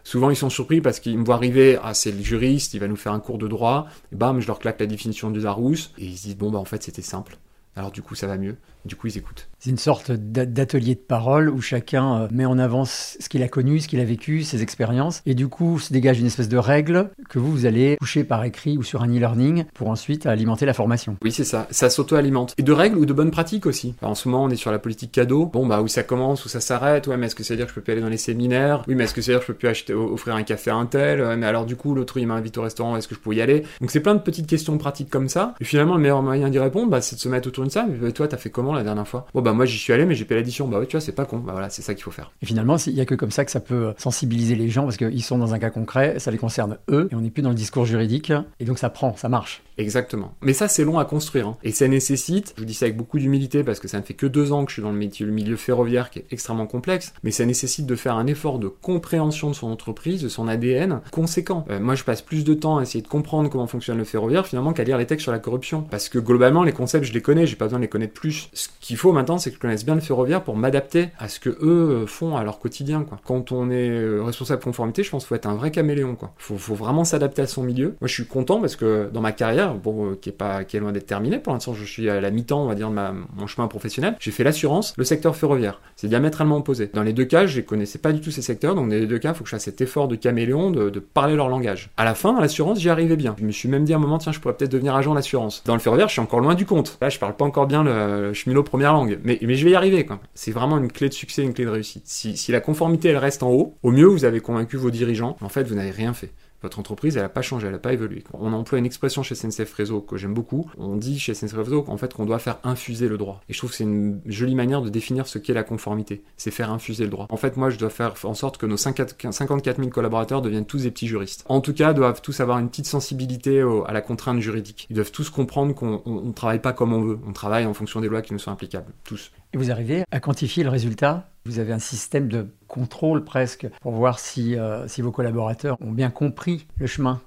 Souvent, 0.02 0.30
ils 0.30 0.36
sont 0.36 0.50
surpris 0.50 0.80
parce 0.80 1.00
qu'ils 1.00 1.18
me 1.18 1.24
voient 1.24 1.36
arriver, 1.36 1.78
ah, 1.82 1.94
c'est 1.94 2.12
le 2.12 2.22
juriste, 2.22 2.74
il 2.74 2.80
va 2.80 2.88
nous 2.88 2.96
faire 2.96 3.12
un 3.12 3.20
cours 3.20 3.38
de 3.38 3.48
droit, 3.48 3.86
bam, 4.12 4.40
je 4.40 4.46
leur 4.46 4.58
claque 4.58 4.80
la 4.80 4.86
définition 4.86 5.30
du 5.30 5.40
Larousse, 5.40 5.92
et 5.98 6.06
ils 6.06 6.16
se 6.16 6.22
disent, 6.24 6.36
bon, 6.36 6.50
bah, 6.50 6.58
en 6.58 6.64
fait, 6.64 6.82
c'était 6.82 7.02
simple. 7.02 7.38
Alors, 7.76 7.90
du 7.90 8.02
coup, 8.02 8.14
ça 8.14 8.26
va 8.26 8.38
mieux. 8.38 8.56
Du 8.84 8.96
coup, 8.96 9.08
ils 9.08 9.18
écoutent. 9.18 9.48
C'est 9.64 9.70
une 9.70 9.78
sorte 9.78 10.12
d'atelier 10.12 10.94
de 10.94 11.00
parole 11.00 11.48
où 11.48 11.62
chacun 11.62 12.24
euh, 12.24 12.28
met 12.30 12.44
en 12.44 12.58
avant 12.58 12.84
ce 12.84 13.26
qu'il 13.30 13.42
a 13.42 13.48
connu, 13.48 13.80
ce 13.80 13.88
qu'il 13.88 13.98
a 13.98 14.04
vécu, 14.04 14.42
ses 14.42 14.62
expériences. 14.62 15.22
Et 15.24 15.34
du 15.34 15.48
coup, 15.48 15.78
se 15.78 15.90
dégage 15.90 16.20
une 16.20 16.26
espèce 16.26 16.50
de 16.50 16.58
règle 16.58 17.08
que 17.30 17.38
vous, 17.38 17.50
vous 17.50 17.64
allez 17.64 17.96
coucher 17.96 18.24
par 18.24 18.44
écrit 18.44 18.76
ou 18.76 18.82
sur 18.82 19.02
un 19.02 19.08
e-learning 19.08 19.64
pour 19.72 19.88
ensuite 19.88 20.26
alimenter 20.26 20.66
la 20.66 20.74
formation. 20.74 21.16
Oui, 21.24 21.32
c'est 21.32 21.44
ça. 21.44 21.66
Ça 21.70 21.88
s'auto-alimente. 21.88 22.52
Et 22.58 22.62
de 22.62 22.72
règles 22.72 22.98
ou 22.98 23.06
de 23.06 23.14
bonnes 23.14 23.30
pratiques 23.30 23.64
aussi. 23.64 23.94
en 24.02 24.14
ce 24.14 24.28
moment, 24.28 24.44
on 24.44 24.50
est 24.50 24.56
sur 24.56 24.70
la 24.70 24.78
politique 24.78 25.12
cadeau. 25.12 25.46
Bon, 25.46 25.66
bah, 25.66 25.80
où 25.80 25.88
ça 25.88 26.02
commence, 26.02 26.44
où 26.44 26.50
ça 26.50 26.60
s'arrête. 26.60 27.06
Ouais, 27.06 27.16
mais 27.16 27.28
est-ce 27.28 27.34
que 27.34 27.42
ça 27.42 27.54
veut 27.54 27.56
dire 27.56 27.64
que 27.64 27.70
je 27.70 27.76
peux 27.76 27.80
plus 27.80 27.92
aller 27.92 28.02
dans 28.02 28.10
les 28.10 28.18
séminaires? 28.18 28.82
Oui, 28.86 28.94
mais 28.94 29.04
est-ce 29.04 29.14
que 29.14 29.22
ça 29.22 29.32
veut 29.32 29.38
dire 29.38 29.46
que 29.46 29.46
je 29.46 29.52
peux 29.52 29.58
plus 29.60 29.68
acheter, 29.68 29.94
offrir 29.94 30.34
un 30.34 30.42
café 30.42 30.72
à 30.72 30.74
un 30.74 30.84
tel? 30.84 31.24
Mais 31.38 31.46
alors, 31.46 31.64
du 31.64 31.76
coup, 31.76 31.94
l'autre, 31.94 32.18
il 32.18 32.26
m'invite 32.26 32.58
au 32.58 32.62
restaurant. 32.62 32.98
Est-ce 32.98 33.08
que 33.08 33.14
je 33.14 33.20
peux 33.20 33.34
y 33.34 33.40
aller? 33.40 33.62
Donc, 33.80 33.90
c'est 33.90 34.00
plein 34.00 34.14
de 34.14 34.20
petites 34.20 34.46
questions 34.46 34.76
pratiques 34.76 35.08
comme 35.08 35.30
ça. 35.30 35.54
Et 35.58 35.64
finalement, 35.64 35.94
le 35.94 36.02
meilleur 36.02 36.22
moyen 36.22 36.50
d'y 36.50 36.58
répondre, 36.58 36.90
bah, 36.90 37.00
c'est 37.00 37.16
de 37.16 37.20
se 37.22 37.30
mettre 37.30 37.48
autour 37.48 37.64
de 37.64 37.70
ça. 37.70 37.86
Mais 37.88 38.12
toi, 38.12 38.28
t'as 38.28 38.36
fait 38.36 38.50
comment 38.50 38.74
la 38.74 38.82
dernière 38.82 39.08
fois? 39.08 39.26
Bon, 39.32 39.40
bah, 39.40 39.53
moi, 39.54 39.64
j'y 39.64 39.78
suis 39.78 39.92
allé, 39.92 40.04
mais 40.04 40.14
j'ai 40.14 40.26
l'addition. 40.28 40.68
Bah 40.68 40.78
oui, 40.80 40.86
tu 40.86 40.96
vois, 40.96 41.00
c'est 41.00 41.12
pas 41.12 41.24
con. 41.24 41.38
Bah 41.38 41.52
voilà, 41.52 41.70
c'est 41.70 41.82
ça 41.82 41.94
qu'il 41.94 42.02
faut 42.02 42.10
faire. 42.10 42.32
Et 42.42 42.46
finalement, 42.46 42.76
il 42.76 42.94
n'y 42.94 43.00
a 43.00 43.06
que 43.06 43.14
comme 43.14 43.30
ça 43.30 43.44
que 43.44 43.50
ça 43.50 43.60
peut 43.60 43.94
sensibiliser 43.98 44.54
les 44.54 44.68
gens 44.68 44.84
parce 44.84 44.96
qu'ils 44.96 45.22
sont 45.22 45.38
dans 45.38 45.54
un 45.54 45.58
cas 45.58 45.70
concret, 45.70 46.18
ça 46.18 46.30
les 46.30 46.38
concerne 46.38 46.78
eux, 46.88 47.08
et 47.10 47.14
on 47.14 47.20
n'est 47.20 47.30
plus 47.30 47.42
dans 47.42 47.50
le 47.50 47.54
discours 47.54 47.86
juridique, 47.86 48.32
et 48.60 48.64
donc 48.64 48.78
ça 48.78 48.90
prend, 48.90 49.16
ça 49.16 49.28
marche. 49.28 49.62
Exactement. 49.78 50.34
Mais 50.40 50.52
ça, 50.52 50.68
c'est 50.68 50.84
long 50.84 50.98
à 50.98 51.04
construire. 51.04 51.48
Hein. 51.48 51.56
Et 51.64 51.72
ça 51.72 51.88
nécessite, 51.88 52.54
je 52.56 52.60
vous 52.60 52.66
dis 52.66 52.74
ça 52.74 52.86
avec 52.86 52.96
beaucoup 52.96 53.18
d'humilité 53.18 53.64
parce 53.64 53.80
que 53.80 53.88
ça 53.88 53.98
ne 53.98 54.02
fait 54.02 54.14
que 54.14 54.26
deux 54.26 54.52
ans 54.52 54.64
que 54.64 54.70
je 54.70 54.74
suis 54.74 54.82
dans 54.82 54.92
le, 54.92 54.96
métier, 54.98 55.26
le 55.26 55.32
milieu 55.32 55.56
ferroviaire 55.56 56.10
qui 56.10 56.20
est 56.20 56.26
extrêmement 56.30 56.66
complexe, 56.66 57.12
mais 57.22 57.30
ça 57.30 57.44
nécessite 57.44 57.86
de 57.86 57.96
faire 57.96 58.14
un 58.16 58.26
effort 58.26 58.58
de 58.58 58.68
compréhension 58.68 59.50
de 59.50 59.54
son 59.54 59.68
entreprise, 59.68 60.22
de 60.22 60.28
son 60.28 60.46
ADN 60.48 61.00
conséquent. 61.10 61.64
Euh, 61.70 61.80
moi, 61.80 61.94
je 61.94 62.04
passe 62.04 62.22
plus 62.22 62.44
de 62.44 62.54
temps 62.54 62.78
à 62.78 62.82
essayer 62.82 63.02
de 63.02 63.08
comprendre 63.08 63.50
comment 63.50 63.66
fonctionne 63.66 63.98
le 63.98 64.04
ferroviaire 64.04 64.46
finalement 64.46 64.72
qu'à 64.72 64.84
lire 64.84 64.98
les 64.98 65.06
textes 65.06 65.24
sur 65.24 65.32
la 65.32 65.38
corruption. 65.38 65.82
Parce 65.90 66.08
que 66.08 66.18
globalement, 66.18 66.62
les 66.62 66.72
concepts, 66.72 67.04
je 67.04 67.12
les 67.12 67.22
connais, 67.22 67.46
j'ai 67.46 67.56
pas 67.56 67.66
besoin 67.66 67.78
de 67.78 67.84
les 67.84 67.88
connaître 67.88 68.14
plus. 68.14 68.48
Ce 68.52 68.68
qu'il 68.80 68.96
faut 68.96 69.12
maintenant, 69.12 69.38
c'est 69.38 69.50
que 69.50 69.56
je 69.56 69.60
connaisse 69.60 69.84
bien 69.84 69.94
le 69.94 70.00
ferroviaire 70.00 70.44
pour 70.44 70.56
m'adapter 70.56 71.08
à 71.18 71.28
ce 71.28 71.40
que 71.40 71.50
eux 71.50 72.02
euh, 72.02 72.06
font 72.06 72.36
à 72.36 72.44
leur 72.44 72.58
quotidien. 72.58 73.02
Quoi. 73.02 73.18
Quand 73.24 73.50
on 73.50 73.70
est 73.70 73.90
euh, 73.90 74.22
responsable 74.22 74.62
conformité, 74.62 75.02
je 75.02 75.10
pense 75.10 75.24
qu'il 75.24 75.28
faut 75.28 75.34
être 75.34 75.46
un 75.46 75.54
vrai 75.54 75.70
caméléon. 75.70 76.14
Quoi. 76.14 76.32
Faut, 76.38 76.56
faut 76.58 76.74
vraiment 76.74 77.04
s'adapter 77.04 77.42
à 77.42 77.46
son 77.46 77.62
milieu. 77.62 77.96
Moi, 78.00 78.08
je 78.08 78.14
suis 78.14 78.26
content 78.26 78.60
parce 78.60 78.76
que 78.76 79.10
dans 79.12 79.20
ma 79.20 79.32
carrière, 79.32 79.63
bon, 79.68 80.14
qui 80.14 80.30
est 80.30 80.32
pas 80.32 80.64
qui 80.64 80.76
est 80.76 80.80
loin 80.80 80.92
d'être 80.92 81.06
terminé. 81.06 81.38
Pour 81.38 81.52
l'instant, 81.52 81.74
je 81.74 81.84
suis 81.84 82.08
à 82.08 82.20
la 82.20 82.30
mi-temps, 82.30 82.62
on 82.62 82.66
va 82.66 82.74
dire, 82.74 82.88
de 82.88 82.94
ma, 82.94 83.14
mon 83.36 83.46
chemin 83.46 83.68
professionnel. 83.68 84.16
J'ai 84.20 84.30
fait 84.30 84.44
l'assurance, 84.44 84.94
le 84.96 85.04
secteur 85.04 85.36
ferroviaire. 85.36 85.80
C'est 85.96 86.08
diamétralement 86.08 86.56
opposé. 86.56 86.90
Dans 86.92 87.02
les 87.02 87.12
deux 87.12 87.24
cas, 87.24 87.46
je 87.46 87.58
ne 87.58 87.64
connaissais 87.64 87.98
pas 87.98 88.12
du 88.12 88.20
tout 88.20 88.30
ces 88.30 88.42
secteurs, 88.42 88.74
donc 88.74 88.88
dans 88.88 88.94
les 88.94 89.06
deux 89.06 89.18
cas, 89.18 89.30
il 89.30 89.34
faut 89.34 89.44
que 89.44 89.50
je 89.50 89.56
fasse 89.56 89.64
cet 89.64 89.80
effort 89.80 90.08
de 90.08 90.16
caméléon, 90.16 90.70
de, 90.70 90.98
parler 90.98 91.36
leur 91.36 91.48
langage. 91.48 91.90
À 91.96 92.04
la 92.04 92.14
fin, 92.14 92.32
dans 92.32 92.40
l'assurance, 92.40 92.80
j'y 92.80 92.88
arrivais 92.88 93.16
bien. 93.16 93.36
Je 93.38 93.44
me 93.44 93.52
suis 93.52 93.68
même 93.68 93.84
dit 93.84 93.92
à 93.92 93.96
un 93.96 94.00
moment, 94.00 94.18
tiens, 94.18 94.32
je 94.32 94.40
pourrais 94.40 94.54
peut-être 94.54 94.72
devenir 94.72 94.94
agent 94.94 95.14
d'assurance. 95.14 95.62
Dans 95.64 95.74
le 95.74 95.80
ferroviaire, 95.80 96.08
je 96.08 96.12
suis 96.12 96.20
encore 96.20 96.40
loin 96.40 96.54
du 96.54 96.66
compte. 96.66 96.98
Là, 97.00 97.08
je 97.08 97.18
parle 97.18 97.36
pas 97.36 97.44
encore 97.44 97.66
bien 97.66 97.84
le, 97.84 98.32
cheminot 98.32 98.62
première 98.62 98.92
langue, 98.92 99.18
mais, 99.22 99.38
mais 99.42 99.54
je 99.54 99.64
vais 99.64 99.72
y 99.72 99.74
arriver. 99.74 100.06
C'est 100.34 100.50
vraiment 100.50 100.78
une 100.78 100.90
clé 100.90 101.08
de 101.08 101.14
succès, 101.14 101.42
une 101.42 101.54
clé 101.54 101.64
de 101.64 101.70
réussite. 101.70 102.04
Si, 102.06 102.36
si 102.36 102.52
la 102.52 102.60
conformité, 102.60 103.08
elle 103.10 103.18
reste 103.18 103.42
en 103.42 103.50
haut, 103.50 103.76
au 103.82 103.90
mieux, 103.90 104.06
vous 104.06 104.24
avez 104.24 104.40
convaincu 104.40 104.76
vos 104.76 104.90
dirigeants. 104.90 105.36
En 105.40 105.48
fait, 105.48 105.64
vous 105.64 105.74
n'avez 105.74 105.90
rien 105.90 106.14
fait. 106.14 106.32
Votre 106.64 106.78
entreprise, 106.78 107.18
elle 107.18 107.24
n'a 107.24 107.28
pas 107.28 107.42
changé, 107.42 107.66
elle 107.66 107.74
n'a 107.74 107.78
pas 107.78 107.92
évolué. 107.92 108.24
On 108.32 108.54
emploie 108.54 108.78
une 108.78 108.86
expression 108.86 109.22
chez 109.22 109.34
SNCF 109.34 109.70
Réseau 109.74 110.00
que 110.00 110.16
j'aime 110.16 110.32
beaucoup. 110.32 110.70
On 110.78 110.96
dit 110.96 111.18
chez 111.18 111.34
SNCF 111.34 111.58
Réseau 111.58 111.82
qu'en 111.82 111.98
fait, 111.98 112.14
qu'on 112.14 112.24
doit 112.24 112.38
faire 112.38 112.56
infuser 112.64 113.06
le 113.06 113.18
droit. 113.18 113.42
Et 113.50 113.52
je 113.52 113.58
trouve 113.58 113.68
que 113.68 113.76
c'est 113.76 113.84
une 113.84 114.22
jolie 114.24 114.54
manière 114.54 114.80
de 114.80 114.88
définir 114.88 115.26
ce 115.26 115.36
qu'est 115.36 115.52
la 115.52 115.62
conformité. 115.62 116.24
C'est 116.38 116.50
faire 116.50 116.70
infuser 116.70 117.04
le 117.04 117.10
droit. 117.10 117.26
En 117.28 117.36
fait, 117.36 117.58
moi, 117.58 117.68
je 117.68 117.76
dois 117.76 117.90
faire 117.90 118.14
en 118.24 118.32
sorte 118.32 118.56
que 118.56 118.64
nos 118.64 118.78
54 118.78 119.76
000 119.76 119.90
collaborateurs 119.90 120.40
deviennent 120.40 120.64
tous 120.64 120.84
des 120.84 120.90
petits 120.90 121.06
juristes. 121.06 121.44
En 121.50 121.60
tout 121.60 121.74
cas, 121.74 121.92
doivent 121.92 122.22
tous 122.22 122.40
avoir 122.40 122.58
une 122.58 122.70
petite 122.70 122.86
sensibilité 122.86 123.60
à 123.86 123.92
la 123.92 124.00
contrainte 124.00 124.40
juridique. 124.40 124.86
Ils 124.88 124.94
doivent 124.94 125.12
tous 125.12 125.28
comprendre 125.28 125.74
qu'on 125.74 126.00
ne 126.06 126.32
travaille 126.32 126.62
pas 126.62 126.72
comme 126.72 126.94
on 126.94 127.02
veut. 127.02 127.18
On 127.28 127.34
travaille 127.34 127.66
en 127.66 127.74
fonction 127.74 128.00
des 128.00 128.08
lois 128.08 128.22
qui 128.22 128.32
nous 128.32 128.38
sont 128.38 128.52
applicables. 128.52 128.90
Tous. 129.04 129.32
Et 129.54 129.56
vous 129.56 129.70
arrivez 129.70 130.02
à 130.10 130.18
quantifier 130.18 130.64
le 130.64 130.68
résultat. 130.68 131.28
Vous 131.44 131.60
avez 131.60 131.72
un 131.72 131.78
système 131.78 132.26
de 132.26 132.48
contrôle 132.66 133.22
presque 133.22 133.68
pour 133.80 133.92
voir 133.92 134.18
si, 134.18 134.58
euh, 134.58 134.88
si 134.88 135.00
vos 135.00 135.12
collaborateurs 135.12 135.76
ont 135.80 135.92
bien 135.92 136.10
compris 136.10 136.66
le 136.76 136.88
chemin 136.88 137.22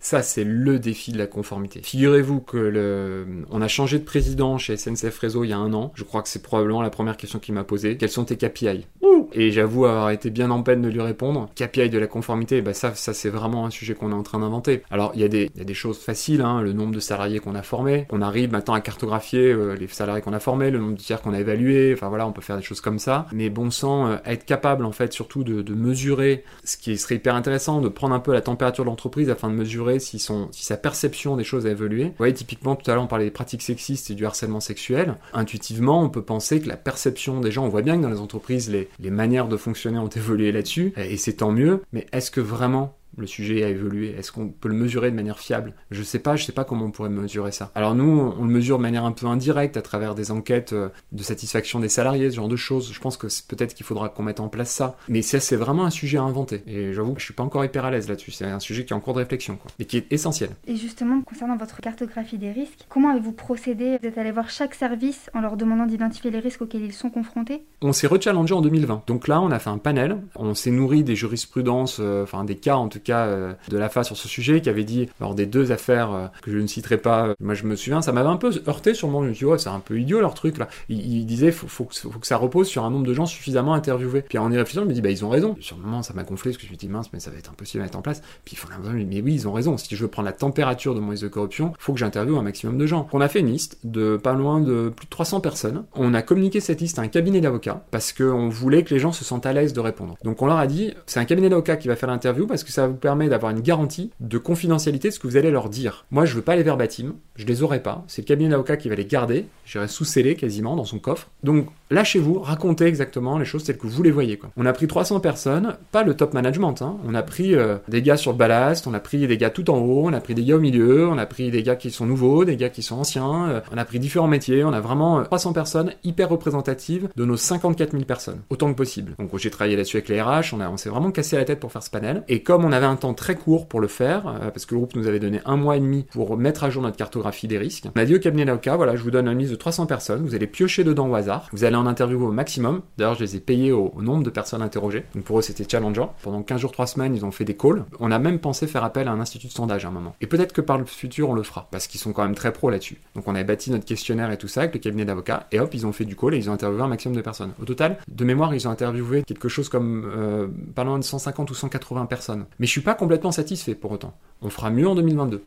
ça, 0.00 0.22
c'est 0.22 0.44
le 0.44 0.78
défi 0.78 1.12
de 1.12 1.18
la 1.18 1.26
conformité. 1.26 1.80
Figurez-vous 1.82 2.40
que 2.40 2.56
le... 2.56 3.26
on 3.50 3.62
a 3.62 3.68
changé 3.68 3.98
de 3.98 4.04
président 4.04 4.58
chez 4.58 4.76
SNCF 4.76 5.18
Réseau 5.18 5.44
il 5.44 5.50
y 5.50 5.52
a 5.52 5.58
un 5.58 5.72
an. 5.72 5.92
Je 5.94 6.04
crois 6.04 6.22
que 6.22 6.28
c'est 6.28 6.42
probablement 6.42 6.82
la 6.82 6.90
première 6.90 7.16
question 7.16 7.38
qu'il 7.38 7.54
m'a 7.54 7.64
posée. 7.64 7.96
Quels 7.96 8.08
sont 8.08 8.24
tes 8.24 8.36
KPI 8.36 8.86
Et 9.32 9.50
j'avoue 9.50 9.86
avoir 9.86 10.10
été 10.10 10.30
bien 10.30 10.50
en 10.50 10.62
peine 10.62 10.82
de 10.82 10.88
lui 10.88 11.00
répondre. 11.00 11.48
KPI 11.54 11.90
de 11.90 11.98
la 11.98 12.06
conformité, 12.06 12.62
bah 12.62 12.74
ça, 12.74 12.94
ça 12.94 13.14
c'est 13.14 13.30
vraiment 13.30 13.66
un 13.66 13.70
sujet 13.70 13.94
qu'on 13.94 14.10
est 14.10 14.14
en 14.14 14.22
train 14.22 14.40
d'inventer. 14.40 14.82
Alors, 14.90 15.12
il 15.14 15.20
y, 15.20 15.24
a 15.24 15.28
des, 15.28 15.50
y 15.56 15.60
a 15.60 15.64
des 15.64 15.74
choses 15.74 15.98
faciles, 15.98 16.42
hein, 16.42 16.60
le 16.60 16.72
nombre 16.72 16.92
de 16.92 17.00
salariés 17.00 17.38
qu'on 17.38 17.54
a 17.54 17.62
formés. 17.62 18.06
On 18.10 18.22
arrive 18.22 18.50
maintenant 18.50 18.74
à 18.74 18.80
cartographier 18.80 19.52
euh, 19.52 19.74
les 19.74 19.86
salariés 19.88 20.22
qu'on 20.22 20.32
a 20.32 20.40
formés, 20.40 20.70
le 20.70 20.78
nombre 20.78 20.96
de 20.96 21.02
tiers 21.02 21.22
qu'on 21.22 21.34
a 21.34 21.40
évalués. 21.40 21.92
Enfin 21.94 22.08
voilà, 22.08 22.26
on 22.26 22.32
peut 22.32 22.42
faire 22.42 22.56
des 22.56 22.62
choses 22.62 22.80
comme 22.80 22.98
ça. 22.98 23.26
Mais 23.32 23.50
bon 23.50 23.70
sang, 23.70 24.08
euh, 24.08 24.16
être 24.24 24.44
capable 24.44 24.84
en 24.84 24.92
fait 24.92 25.12
surtout 25.12 25.44
de, 25.44 25.62
de 25.62 25.74
mesurer, 25.74 26.44
ce 26.64 26.76
qui 26.76 26.96
serait 26.98 27.16
hyper 27.16 27.34
intéressant, 27.34 27.80
de 27.80 27.88
prendre 27.88 28.14
un 28.14 28.20
peu 28.20 28.32
la 28.32 28.40
température 28.40 28.84
de 28.84 28.90
l'entreprise 28.90 29.30
afin 29.30 29.48
de 29.48 29.54
mesurer 29.54 29.67
si, 29.98 30.18
si 30.18 30.64
sa 30.64 30.76
perception 30.76 31.36
des 31.36 31.44
choses 31.44 31.66
a 31.66 31.70
évolué. 31.70 32.04
Vous 32.04 32.14
voyez, 32.18 32.34
typiquement, 32.34 32.76
tout 32.76 32.90
à 32.90 32.94
l'heure, 32.94 33.04
on 33.04 33.08
parlait 33.08 33.24
des 33.24 33.30
pratiques 33.30 33.62
sexistes 33.62 34.10
et 34.10 34.14
du 34.14 34.26
harcèlement 34.26 34.60
sexuel. 34.60 35.16
Intuitivement, 35.32 36.02
on 36.02 36.08
peut 36.08 36.22
penser 36.22 36.60
que 36.60 36.68
la 36.68 36.76
perception 36.76 37.40
des 37.40 37.50
gens, 37.50 37.64
on 37.64 37.68
voit 37.68 37.82
bien 37.82 37.96
que 37.96 38.02
dans 38.02 38.10
les 38.10 38.20
entreprises, 38.20 38.70
les, 38.70 38.88
les 39.00 39.10
manières 39.10 39.48
de 39.48 39.56
fonctionner 39.56 39.98
ont 39.98 40.08
évolué 40.16 40.52
là-dessus, 40.52 40.92
et 40.96 41.16
c'est 41.16 41.34
tant 41.34 41.52
mieux, 41.52 41.82
mais 41.92 42.06
est-ce 42.12 42.30
que 42.30 42.40
vraiment 42.40 42.97
le 43.20 43.26
sujet 43.26 43.64
a 43.64 43.68
évolué 43.68 44.14
Est-ce 44.18 44.32
qu'on 44.32 44.48
peut 44.48 44.68
le 44.68 44.74
mesurer 44.74 45.10
de 45.10 45.16
manière 45.16 45.38
fiable? 45.38 45.74
Je 45.90 46.02
sais 46.02 46.18
pas, 46.18 46.36
je 46.36 46.44
sais 46.44 46.52
pas 46.52 46.64
comment 46.64 46.86
on 46.86 46.90
pourrait 46.90 47.08
mesurer 47.08 47.52
ça. 47.52 47.70
Alors 47.74 47.94
nous, 47.94 48.34
on 48.38 48.44
le 48.44 48.50
mesure 48.50 48.78
de 48.78 48.82
manière 48.82 49.04
un 49.04 49.12
peu 49.12 49.26
indirecte 49.26 49.76
à 49.76 49.82
travers 49.82 50.14
des 50.14 50.30
enquêtes 50.30 50.72
euh, 50.72 50.88
de 51.12 51.22
satisfaction 51.22 51.80
des 51.80 51.88
salariés, 51.88 52.30
ce 52.30 52.36
genre 52.36 52.48
de 52.48 52.56
choses. 52.56 52.92
Je 52.92 53.00
pense 53.00 53.16
que 53.16 53.26
peut-être 53.48 53.74
qu'il 53.74 53.86
faudra 53.86 54.08
qu'on 54.08 54.22
mette 54.22 54.40
en 54.40 54.48
place 54.48 54.70
ça. 54.70 54.96
Mais 55.08 55.22
ça, 55.22 55.40
c'est 55.40 55.56
vraiment 55.56 55.84
un 55.84 55.90
sujet 55.90 56.18
à 56.18 56.22
inventer. 56.22 56.62
Et 56.66 56.92
j'avoue 56.92 57.14
que 57.14 57.20
je 57.20 57.24
suis 57.24 57.34
pas 57.34 57.42
encore 57.42 57.64
hyper 57.64 57.84
à 57.84 57.90
l'aise 57.90 58.08
là-dessus. 58.08 58.30
C'est 58.30 58.44
un 58.44 58.60
sujet 58.60 58.84
qui 58.84 58.92
est 58.92 58.96
en 58.96 59.00
cours 59.00 59.14
de 59.14 59.18
réflexion, 59.18 59.56
quoi. 59.56 59.70
Et 59.78 59.84
qui 59.84 59.96
est 59.96 60.12
essentiel. 60.12 60.50
Et 60.66 60.76
justement, 60.76 61.20
concernant 61.22 61.56
votre 61.56 61.80
cartographie 61.80 62.38
des 62.38 62.52
risques, 62.52 62.86
comment 62.88 63.10
avez-vous 63.10 63.32
procédé? 63.32 63.98
Vous 64.00 64.08
êtes 64.08 64.18
allé 64.18 64.30
voir 64.30 64.50
chaque 64.50 64.74
service 64.74 65.30
en 65.34 65.40
leur 65.40 65.56
demandant 65.56 65.86
d'identifier 65.86 66.30
les 66.30 66.40
risques 66.40 66.62
auxquels 66.62 66.84
ils 66.84 66.92
sont 66.92 67.10
confrontés? 67.10 67.62
On 67.82 67.92
s'est 67.92 68.06
rechallengé 68.06 68.54
en 68.54 68.60
2020. 68.60 69.02
Donc 69.06 69.28
là, 69.28 69.40
on 69.40 69.50
a 69.50 69.58
fait 69.58 69.70
un 69.70 69.78
panel. 69.78 70.18
On 70.36 70.54
s'est 70.54 70.70
nourri 70.70 71.04
des 71.04 71.16
jurisprudences, 71.16 71.98
euh, 72.00 72.22
enfin 72.22 72.44
des 72.44 72.56
cas 72.56 72.76
en 72.76 72.88
tout 72.88 73.00
cas 73.00 73.07
euh, 73.16 73.52
de 73.68 73.76
la 73.76 73.88
sur 74.02 74.16
ce 74.16 74.28
sujet, 74.28 74.60
qui 74.60 74.68
avait 74.68 74.84
dit, 74.84 75.08
lors 75.20 75.34
des 75.34 75.46
deux 75.46 75.72
affaires 75.72 76.12
euh, 76.12 76.26
que 76.42 76.52
je 76.52 76.58
ne 76.58 76.66
citerai 76.66 76.98
pas, 76.98 77.28
euh, 77.28 77.34
moi 77.40 77.54
je 77.54 77.64
me 77.64 77.74
souviens, 77.74 78.00
ça 78.00 78.12
m'avait 78.12 78.28
un 78.28 78.36
peu 78.36 78.52
heurté 78.68 78.94
sur 78.94 79.08
mon, 79.08 79.24
je 79.24 79.28
me 79.28 79.34
suis 79.34 79.44
dit, 79.44 79.50
ouais, 79.50 79.58
c'est 79.58 79.70
un 79.70 79.80
peu 79.80 79.98
idiot 79.98 80.20
leur 80.20 80.34
truc 80.34 80.58
là. 80.58 80.68
Il, 80.88 81.26
disait, 81.26 81.50
faut, 81.50 81.66
faut, 81.66 81.84
que, 81.84 82.26
ça 82.26 82.36
repose 82.36 82.68
sur 82.68 82.84
un 82.84 82.90
nombre 82.90 83.06
de 83.06 83.14
gens 83.14 83.26
suffisamment 83.26 83.74
interviewés. 83.74 84.22
Puis 84.22 84.38
en 84.38 84.52
y 84.52 84.56
réfléchissant, 84.56 84.82
je 84.82 84.88
me 84.88 84.94
dis, 84.94 85.00
bah 85.00 85.10
ils 85.10 85.24
ont 85.24 85.30
raison. 85.30 85.56
Sur 85.60 85.76
le 85.76 85.82
moment, 85.82 86.02
ça 86.02 86.14
m'a 86.14 86.22
gonflé, 86.22 86.52
parce 86.52 86.58
que 86.58 86.66
je 86.66 86.72
me 86.72 86.78
suis 86.78 86.86
dit, 86.86 86.92
mince, 86.92 87.12
mais 87.12 87.20
ça 87.20 87.30
va 87.30 87.38
être 87.38 87.50
impossible 87.50 87.82
à 87.82 87.86
mettre 87.86 87.98
en 87.98 88.02
place. 88.02 88.22
Puis 88.44 88.54
il 88.54 88.58
faut 88.58 88.68
mais 88.92 89.20
oui, 89.20 89.34
ils 89.34 89.48
ont 89.48 89.52
raison. 89.52 89.76
Si 89.76 89.94
je 89.94 90.02
veux 90.02 90.08
prendre 90.08 90.26
la 90.26 90.32
température 90.32 90.94
de 90.94 91.00
mon 91.00 91.08
de 91.14 91.28
corruption, 91.28 91.72
faut 91.78 91.92
que 91.92 91.98
j'interviewe 91.98 92.38
un 92.38 92.42
maximum 92.42 92.78
de 92.78 92.86
gens. 92.86 93.08
On 93.12 93.20
a 93.20 93.28
fait 93.28 93.40
une 93.40 93.50
liste 93.50 93.78
de 93.84 94.16
pas 94.16 94.34
loin 94.34 94.60
de 94.60 94.92
plus 94.94 95.06
de 95.06 95.10
300 95.10 95.40
personnes. 95.40 95.84
On 95.94 96.14
a 96.14 96.22
communiqué 96.22 96.60
cette 96.60 96.80
liste 96.80 96.98
à 96.98 97.02
un 97.02 97.08
cabinet 97.08 97.40
d'avocats 97.40 97.84
parce 97.90 98.12
qu'on 98.12 98.48
voulait 98.48 98.84
que 98.84 98.92
les 98.94 99.00
gens 99.00 99.12
se 99.12 99.24
sentent 99.24 99.46
à 99.46 99.52
l'aise 99.52 99.72
de 99.72 99.80
répondre. 99.80 100.16
Donc 100.22 100.42
on 100.42 100.46
leur 100.46 100.58
a 100.58 100.66
dit, 100.66 100.94
c'est 101.06 101.20
un 101.20 101.24
cabinet 101.24 101.48
d'avocats 101.48 101.76
qui 101.76 101.88
va 101.88 101.96
faire 101.96 102.08
l'interview 102.08 102.46
parce 102.46 102.64
que 102.64 102.72
ça 102.72 102.87
vous 102.88 102.96
permet 102.96 103.28
d'avoir 103.28 103.52
une 103.52 103.60
garantie 103.60 104.10
de 104.20 104.38
confidentialité 104.38 105.08
de 105.08 105.14
ce 105.14 105.18
que 105.18 105.26
vous 105.26 105.36
allez 105.36 105.50
leur 105.50 105.68
dire. 105.68 106.06
Moi, 106.10 106.24
je 106.24 106.34
veux 106.34 106.42
pas 106.42 106.56
les 106.56 106.62
verbatim, 106.62 107.14
je 107.36 107.46
les 107.46 107.62
aurai 107.62 107.82
pas. 107.82 108.04
C'est 108.08 108.22
le 108.22 108.26
cabinet 108.26 108.50
d'avocat 108.50 108.76
qui 108.76 108.88
va 108.88 108.94
les 108.94 109.04
garder. 109.04 109.46
J'irai 109.64 109.88
sous 109.88 110.04
scellé 110.04 110.34
quasiment 110.34 110.76
dans 110.76 110.84
son 110.84 110.98
coffre. 110.98 111.28
Donc, 111.42 111.68
lâchez-vous, 111.90 112.40
racontez 112.40 112.86
exactement 112.86 113.38
les 113.38 113.44
choses 113.44 113.64
telles 113.64 113.78
que 113.78 113.86
vous 113.86 114.02
les 114.02 114.10
voyez. 114.10 114.36
Quoi. 114.36 114.50
On 114.56 114.66
a 114.66 114.72
pris 114.72 114.86
300 114.86 115.20
personnes, 115.20 115.76
pas 115.92 116.02
le 116.02 116.14
top 116.14 116.34
management. 116.34 116.82
Hein. 116.82 116.96
On 117.06 117.14
a 117.14 117.22
pris 117.22 117.54
euh, 117.54 117.76
des 117.88 118.02
gars 118.02 118.16
sur 118.16 118.32
le 118.32 118.38
ballast, 118.38 118.86
on 118.86 118.94
a 118.94 119.00
pris 119.00 119.26
des 119.26 119.36
gars 119.36 119.50
tout 119.50 119.70
en 119.70 119.78
haut, 119.78 120.08
on 120.08 120.12
a 120.12 120.20
pris 120.20 120.34
des 120.34 120.44
gars 120.44 120.56
au 120.56 120.60
milieu, 120.60 121.08
on 121.08 121.18
a 121.18 121.26
pris 121.26 121.50
des 121.50 121.62
gars 121.62 121.76
qui 121.76 121.90
sont 121.90 122.06
nouveaux, 122.06 122.44
des 122.44 122.56
gars 122.56 122.70
qui 122.70 122.82
sont 122.82 122.96
anciens. 122.96 123.48
Euh, 123.48 123.60
on 123.72 123.78
a 123.78 123.84
pris 123.84 123.98
différents 123.98 124.28
métiers. 124.28 124.64
On 124.64 124.72
a 124.72 124.80
vraiment 124.80 125.22
300 125.22 125.50
euh, 125.50 125.52
personnes 125.52 125.92
hyper 126.04 126.28
représentatives 126.28 127.08
de 127.14 127.24
nos 127.24 127.36
54 127.36 127.92
000 127.92 128.04
personnes, 128.04 128.40
autant 128.50 128.70
que 128.70 128.76
possible. 128.76 129.12
Donc, 129.18 129.36
j'ai 129.38 129.50
travaillé 129.50 129.76
là-dessus 129.76 129.98
avec 129.98 130.08
les 130.08 130.20
RH. 130.20 130.54
On, 130.54 130.60
a, 130.60 130.68
on 130.68 130.76
s'est 130.76 130.90
vraiment 130.90 131.10
cassé 131.10 131.36
la 131.36 131.44
tête 131.44 131.60
pour 131.60 131.72
faire 131.72 131.82
ce 131.82 131.90
panel. 131.90 132.24
Et 132.28 132.42
comme 132.42 132.64
on 132.64 132.72
avait 132.78 132.86
un 132.86 132.96
temps 132.96 133.14
très 133.14 133.34
court 133.34 133.68
pour 133.68 133.80
le 133.80 133.88
faire, 133.88 134.22
parce 134.52 134.66
que 134.66 134.74
le 134.74 134.80
groupe 134.80 134.96
nous 134.96 135.06
avait 135.06 135.20
donné 135.20 135.40
un 135.44 135.56
mois 135.56 135.76
et 135.76 135.80
demi 135.80 136.04
pour 136.10 136.36
mettre 136.36 136.64
à 136.64 136.70
jour 136.70 136.82
notre 136.82 136.96
cartographie 136.96 137.48
des 137.48 137.58
risques. 137.58 137.86
On 137.94 138.00
a 138.00 138.04
dit 138.04 138.14
au 138.14 138.18
cabinet 138.18 138.44
d'avocat, 138.44 138.76
voilà, 138.76 138.96
je 138.96 139.02
vous 139.02 139.10
donne 139.10 139.28
une 139.28 139.38
liste 139.38 139.50
de 139.50 139.56
300 139.56 139.86
personnes, 139.86 140.24
vous 140.24 140.34
allez 140.34 140.46
piocher 140.46 140.84
dedans 140.84 141.08
au 141.08 141.14
hasard, 141.14 141.48
vous 141.52 141.64
allez 141.64 141.76
en 141.76 141.86
interviewer 141.86 142.24
au 142.24 142.32
maximum. 142.32 142.82
D'ailleurs, 142.96 143.14
je 143.14 143.20
les 143.20 143.36
ai 143.36 143.40
payés 143.40 143.72
au, 143.72 143.92
nombre 144.00 144.22
de 144.22 144.30
personnes 144.30 144.62
interrogées. 144.62 145.04
Donc 145.14 145.24
pour 145.24 145.38
eux, 145.38 145.42
c'était 145.42 145.64
challengeant. 145.68 146.14
Pendant 146.22 146.42
15 146.42 146.60
jours, 146.60 146.72
3 146.72 146.86
semaines, 146.86 147.14
ils 147.14 147.24
ont 147.24 147.30
fait 147.30 147.44
des 147.44 147.56
calls. 147.56 147.84
On 148.00 148.10
a 148.10 148.18
même 148.18 148.38
pensé 148.38 148.66
faire 148.66 148.84
appel 148.84 149.08
à 149.08 149.12
un 149.12 149.20
institut 149.20 149.48
de 149.48 149.52
sondage 149.52 149.84
à 149.84 149.88
un 149.88 149.90
moment. 149.90 150.14
Et 150.20 150.26
peut-être 150.26 150.52
que 150.52 150.60
par 150.60 150.78
le 150.78 150.84
futur, 150.84 151.30
on 151.30 151.34
le 151.34 151.42
fera, 151.42 151.68
parce 151.70 151.86
qu'ils 151.86 152.00
sont 152.00 152.12
quand 152.12 152.22
même 152.22 152.34
très 152.34 152.52
pros 152.52 152.70
là-dessus. 152.70 152.98
Donc 153.14 153.26
on 153.26 153.34
avait 153.34 153.44
bâti 153.44 153.70
notre 153.70 153.84
questionnaire 153.84 154.30
et 154.30 154.36
tout 154.36 154.48
ça 154.48 154.62
avec 154.62 154.74
le 154.74 154.80
cabinet 154.80 155.04
d'avocats, 155.04 155.46
et 155.52 155.60
hop, 155.60 155.74
ils 155.74 155.86
ont 155.86 155.92
fait 155.92 156.04
du 156.04 156.16
call 156.16 156.34
et 156.34 156.38
ils 156.38 156.48
ont 156.48 156.52
interviewé 156.52 156.82
un 156.82 156.88
maximum 156.88 157.16
de 157.16 157.22
personnes. 157.22 157.52
Au 157.60 157.64
total, 157.64 157.98
de 158.08 158.24
mémoire, 158.24 158.54
ils 158.54 158.68
ont 158.68 158.70
interviewé 158.70 159.22
quelque 159.24 159.48
chose 159.48 159.68
comme 159.68 160.10
euh, 160.14 160.48
pas 160.74 160.84
loin 160.84 160.98
de 160.98 161.04
150 161.04 161.50
ou 161.50 161.54
180 161.54 162.06
personnes. 162.06 162.46
Mais 162.58 162.66
je 162.68 162.72
suis 162.72 162.82
pas 162.82 162.94
complètement 162.94 163.32
satisfait 163.32 163.74
pour 163.74 163.92
autant. 163.92 164.14
On 164.42 164.50
fera 164.50 164.68
mieux 164.68 164.86
en 164.86 164.94
2022. 164.94 165.42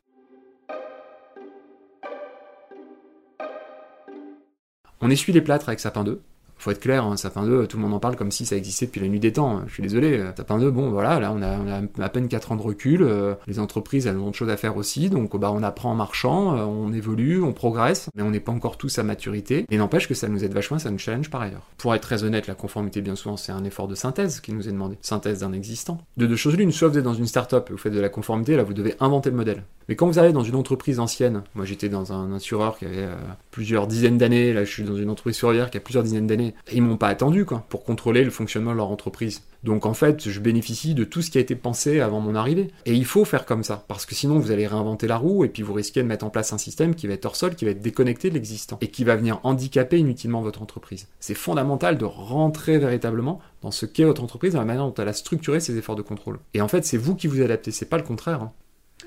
On 5.02 5.10
essuie 5.10 5.32
les 5.32 5.42
plâtres 5.42 5.70
avec 5.70 5.80
Sapin 5.80 6.04
2 6.04 6.24
faut 6.62 6.72
être 6.72 6.80
clair, 6.80 7.06
hein, 7.06 7.18
Sapin 7.18 7.46
2, 7.46 7.66
tout 7.68 7.78
le 7.78 7.84
monde 7.84 7.94
en 7.94 8.00
parle 8.00 8.16
comme 8.16 8.32
si 8.32 8.46
ça 8.46 8.56
existait 8.56 8.86
depuis 8.86 9.02
la 9.02 9.08
nuit 9.08 9.20
des 9.20 9.34
temps. 9.34 9.58
Hein. 9.58 9.64
Je 9.68 9.74
suis 9.74 9.84
désolé, 9.84 10.20
euh, 10.20 10.32
Sapin 10.38 10.60
2, 10.60 10.70
bon 10.70 10.92
voilà, 10.92 11.20
là 11.20 11.34
on 11.36 11.42
a, 11.42 12.04
à 12.04 12.10
peine 12.10 12.28
4 12.28 12.52
ans 12.52 12.56
de 12.56 12.62
recul, 12.62 13.02
euh, 13.02 13.34
les 13.48 13.60
entreprises 13.60 14.06
elles 14.06 14.18
ont 14.18 14.30
de 14.30 14.36
choses 14.36 14.50
à 14.50 14.58
faire 14.58 14.78
aussi, 14.78 15.10
donc 15.10 15.36
bah, 15.38 15.52
on 15.52 15.64
apprend 15.64 15.92
en 15.92 15.96
marchant, 15.96 16.56
euh, 16.56 16.64
on 16.64 16.94
évolue, 16.94 17.42
on 17.42 17.54
progresse, 17.54 18.10
mais 18.16 18.22
on 18.22 18.30
n'est 18.30 18.40
pas 18.40 18.52
encore 18.52 18.78
tous 18.78 19.00
à 19.00 19.04
maturité, 19.04 19.66
et 19.70 19.78
n'empêche 19.78 20.08
que 20.08 20.14
ça 20.14 20.28
nous 20.28 20.44
aide 20.44 20.54
vachement, 20.54 20.78
ça 20.78 20.92
nous 20.92 21.00
challenge 21.00 21.30
par 21.30 21.42
ailleurs. 21.42 21.68
Pour 21.78 21.96
être 21.96 22.02
très 22.02 22.24
honnête, 22.24 22.48
la 22.48 22.56
conformité 22.56 23.02
bien 23.02 23.16
souvent 23.16 23.38
c'est 23.38 23.52
un 23.52 23.64
effort 23.64 23.88
de 23.88 23.96
synthèse 23.96 24.40
qui 24.40 24.54
nous 24.54 24.68
est 24.68 24.72
demandé, 24.72 24.98
synthèse 25.02 25.40
d'un 25.40 25.54
existant. 25.54 25.98
De 26.18 26.28
deux 26.28 26.36
choses 26.36 26.58
l'une, 26.58 26.72
soit 26.72 26.90
vous 26.90 26.98
êtes 27.00 27.04
dans 27.04 27.14
une 27.14 27.28
start-up 27.28 27.68
et 27.70 27.72
vous 27.72 27.80
faites 27.80 27.94
de 27.94 28.00
la 28.00 28.10
conformité, 28.10 28.56
là 28.56 28.64
vous 28.64 28.74
devez 28.74 28.96
inventer 29.00 29.32
le 29.32 29.36
modèle. 29.36 29.64
Mais 29.90 29.96
quand 29.96 30.08
vous 30.08 30.20
allez 30.20 30.32
dans 30.32 30.44
une 30.44 30.56
entreprise 30.56 31.00
ancienne, 31.00 31.42
moi 31.56 31.66
j'étais 31.66 31.90
dans 31.90 32.14
un 32.14 32.34
assureur 32.34 32.78
qui 32.78 32.86
avait 32.86 33.10
plusieurs 33.50 33.88
dizaines 33.88 34.18
d'années, 34.18 34.54
là 34.54 34.64
je 34.64 34.72
suis 34.72 34.84
dans 34.84 34.96
une 34.96 35.10
entreprise 35.10 35.36
surveillère 35.36 35.72
qui 35.72 35.78
a 35.78 35.82
plusieurs 35.82 36.04
dizaines 36.04 36.28
d'années, 36.28 36.51
ils 36.72 36.82
m'ont 36.82 36.98
pas 36.98 37.08
attendu 37.08 37.46
pour 37.70 37.84
contrôler 37.84 38.24
le 38.24 38.32
fonctionnement 38.32 38.72
de 38.72 38.78
leur 38.78 38.90
entreprise. 38.90 39.44
Donc 39.64 39.86
en 39.86 39.94
fait, 39.94 40.28
je 40.30 40.40
bénéficie 40.40 40.96
de 40.96 41.04
tout 41.04 41.22
ce 41.22 41.30
qui 41.30 41.38
a 41.38 41.42
été 41.42 41.56
pensé 41.56 42.00
avant 42.00 42.20
mon 42.20 42.36
arrivée. 42.36 42.70
Et 42.86 42.94
il 42.94 43.06
faut 43.06 43.26
faire 43.26 43.46
comme 43.46 43.64
ça, 43.64 43.86
parce 43.88 44.06
que 44.06 44.16
sinon 44.16 44.40
vous 44.40 44.52
allez 44.52 44.68
réinventer 44.68 45.08
la 45.08 45.18
roue 45.18 45.46
et 45.46 45.50
puis 45.50 45.64
vous 45.64 45.74
risquez 45.74 46.02
de 46.02 46.08
mettre 46.08 46.26
en 46.26 46.30
place 46.30 46.54
un 46.54 46.58
système 46.58 46.96
qui 46.96 47.08
va 47.08 47.14
être 47.14 47.26
hors 47.26 47.36
sol, 47.36 47.56
qui 47.56 47.66
va 47.66 47.72
être 47.72 47.82
déconnecté 47.82 48.30
de 48.30 48.34
l'existant 48.36 48.78
et 48.82 48.88
qui 48.88 49.04
va 49.04 49.16
venir 49.16 49.40
handicaper 49.44 50.00
inutilement 50.00 50.42
votre 50.42 50.62
entreprise. 50.62 51.08
C'est 51.20 51.36
fondamental 51.36 51.98
de 51.98 52.06
rentrer 52.06 52.78
véritablement 52.78 53.40
dans 53.62 53.72
ce 53.72 53.86
qu'est 53.86 54.04
votre 54.04 54.24
entreprise, 54.24 54.54
dans 54.54 54.60
la 54.60 54.66
manière 54.66 54.86
dont 54.86 54.94
elle 54.96 55.08
a 55.08 55.14
structuré 55.14 55.60
ses 55.60 55.78
efforts 55.78 55.96
de 55.96 56.02
contrôle. 56.02 56.40
Et 56.54 56.62
en 56.62 56.68
fait, 56.68 56.86
c'est 56.86 56.98
vous 56.98 57.16
qui 57.16 57.28
vous 57.28 57.42
adaptez, 57.42 57.72
c'est 57.72 57.86
pas 57.86 57.98
le 57.98 58.04
contraire. 58.04 58.42
Hein. 58.42 58.52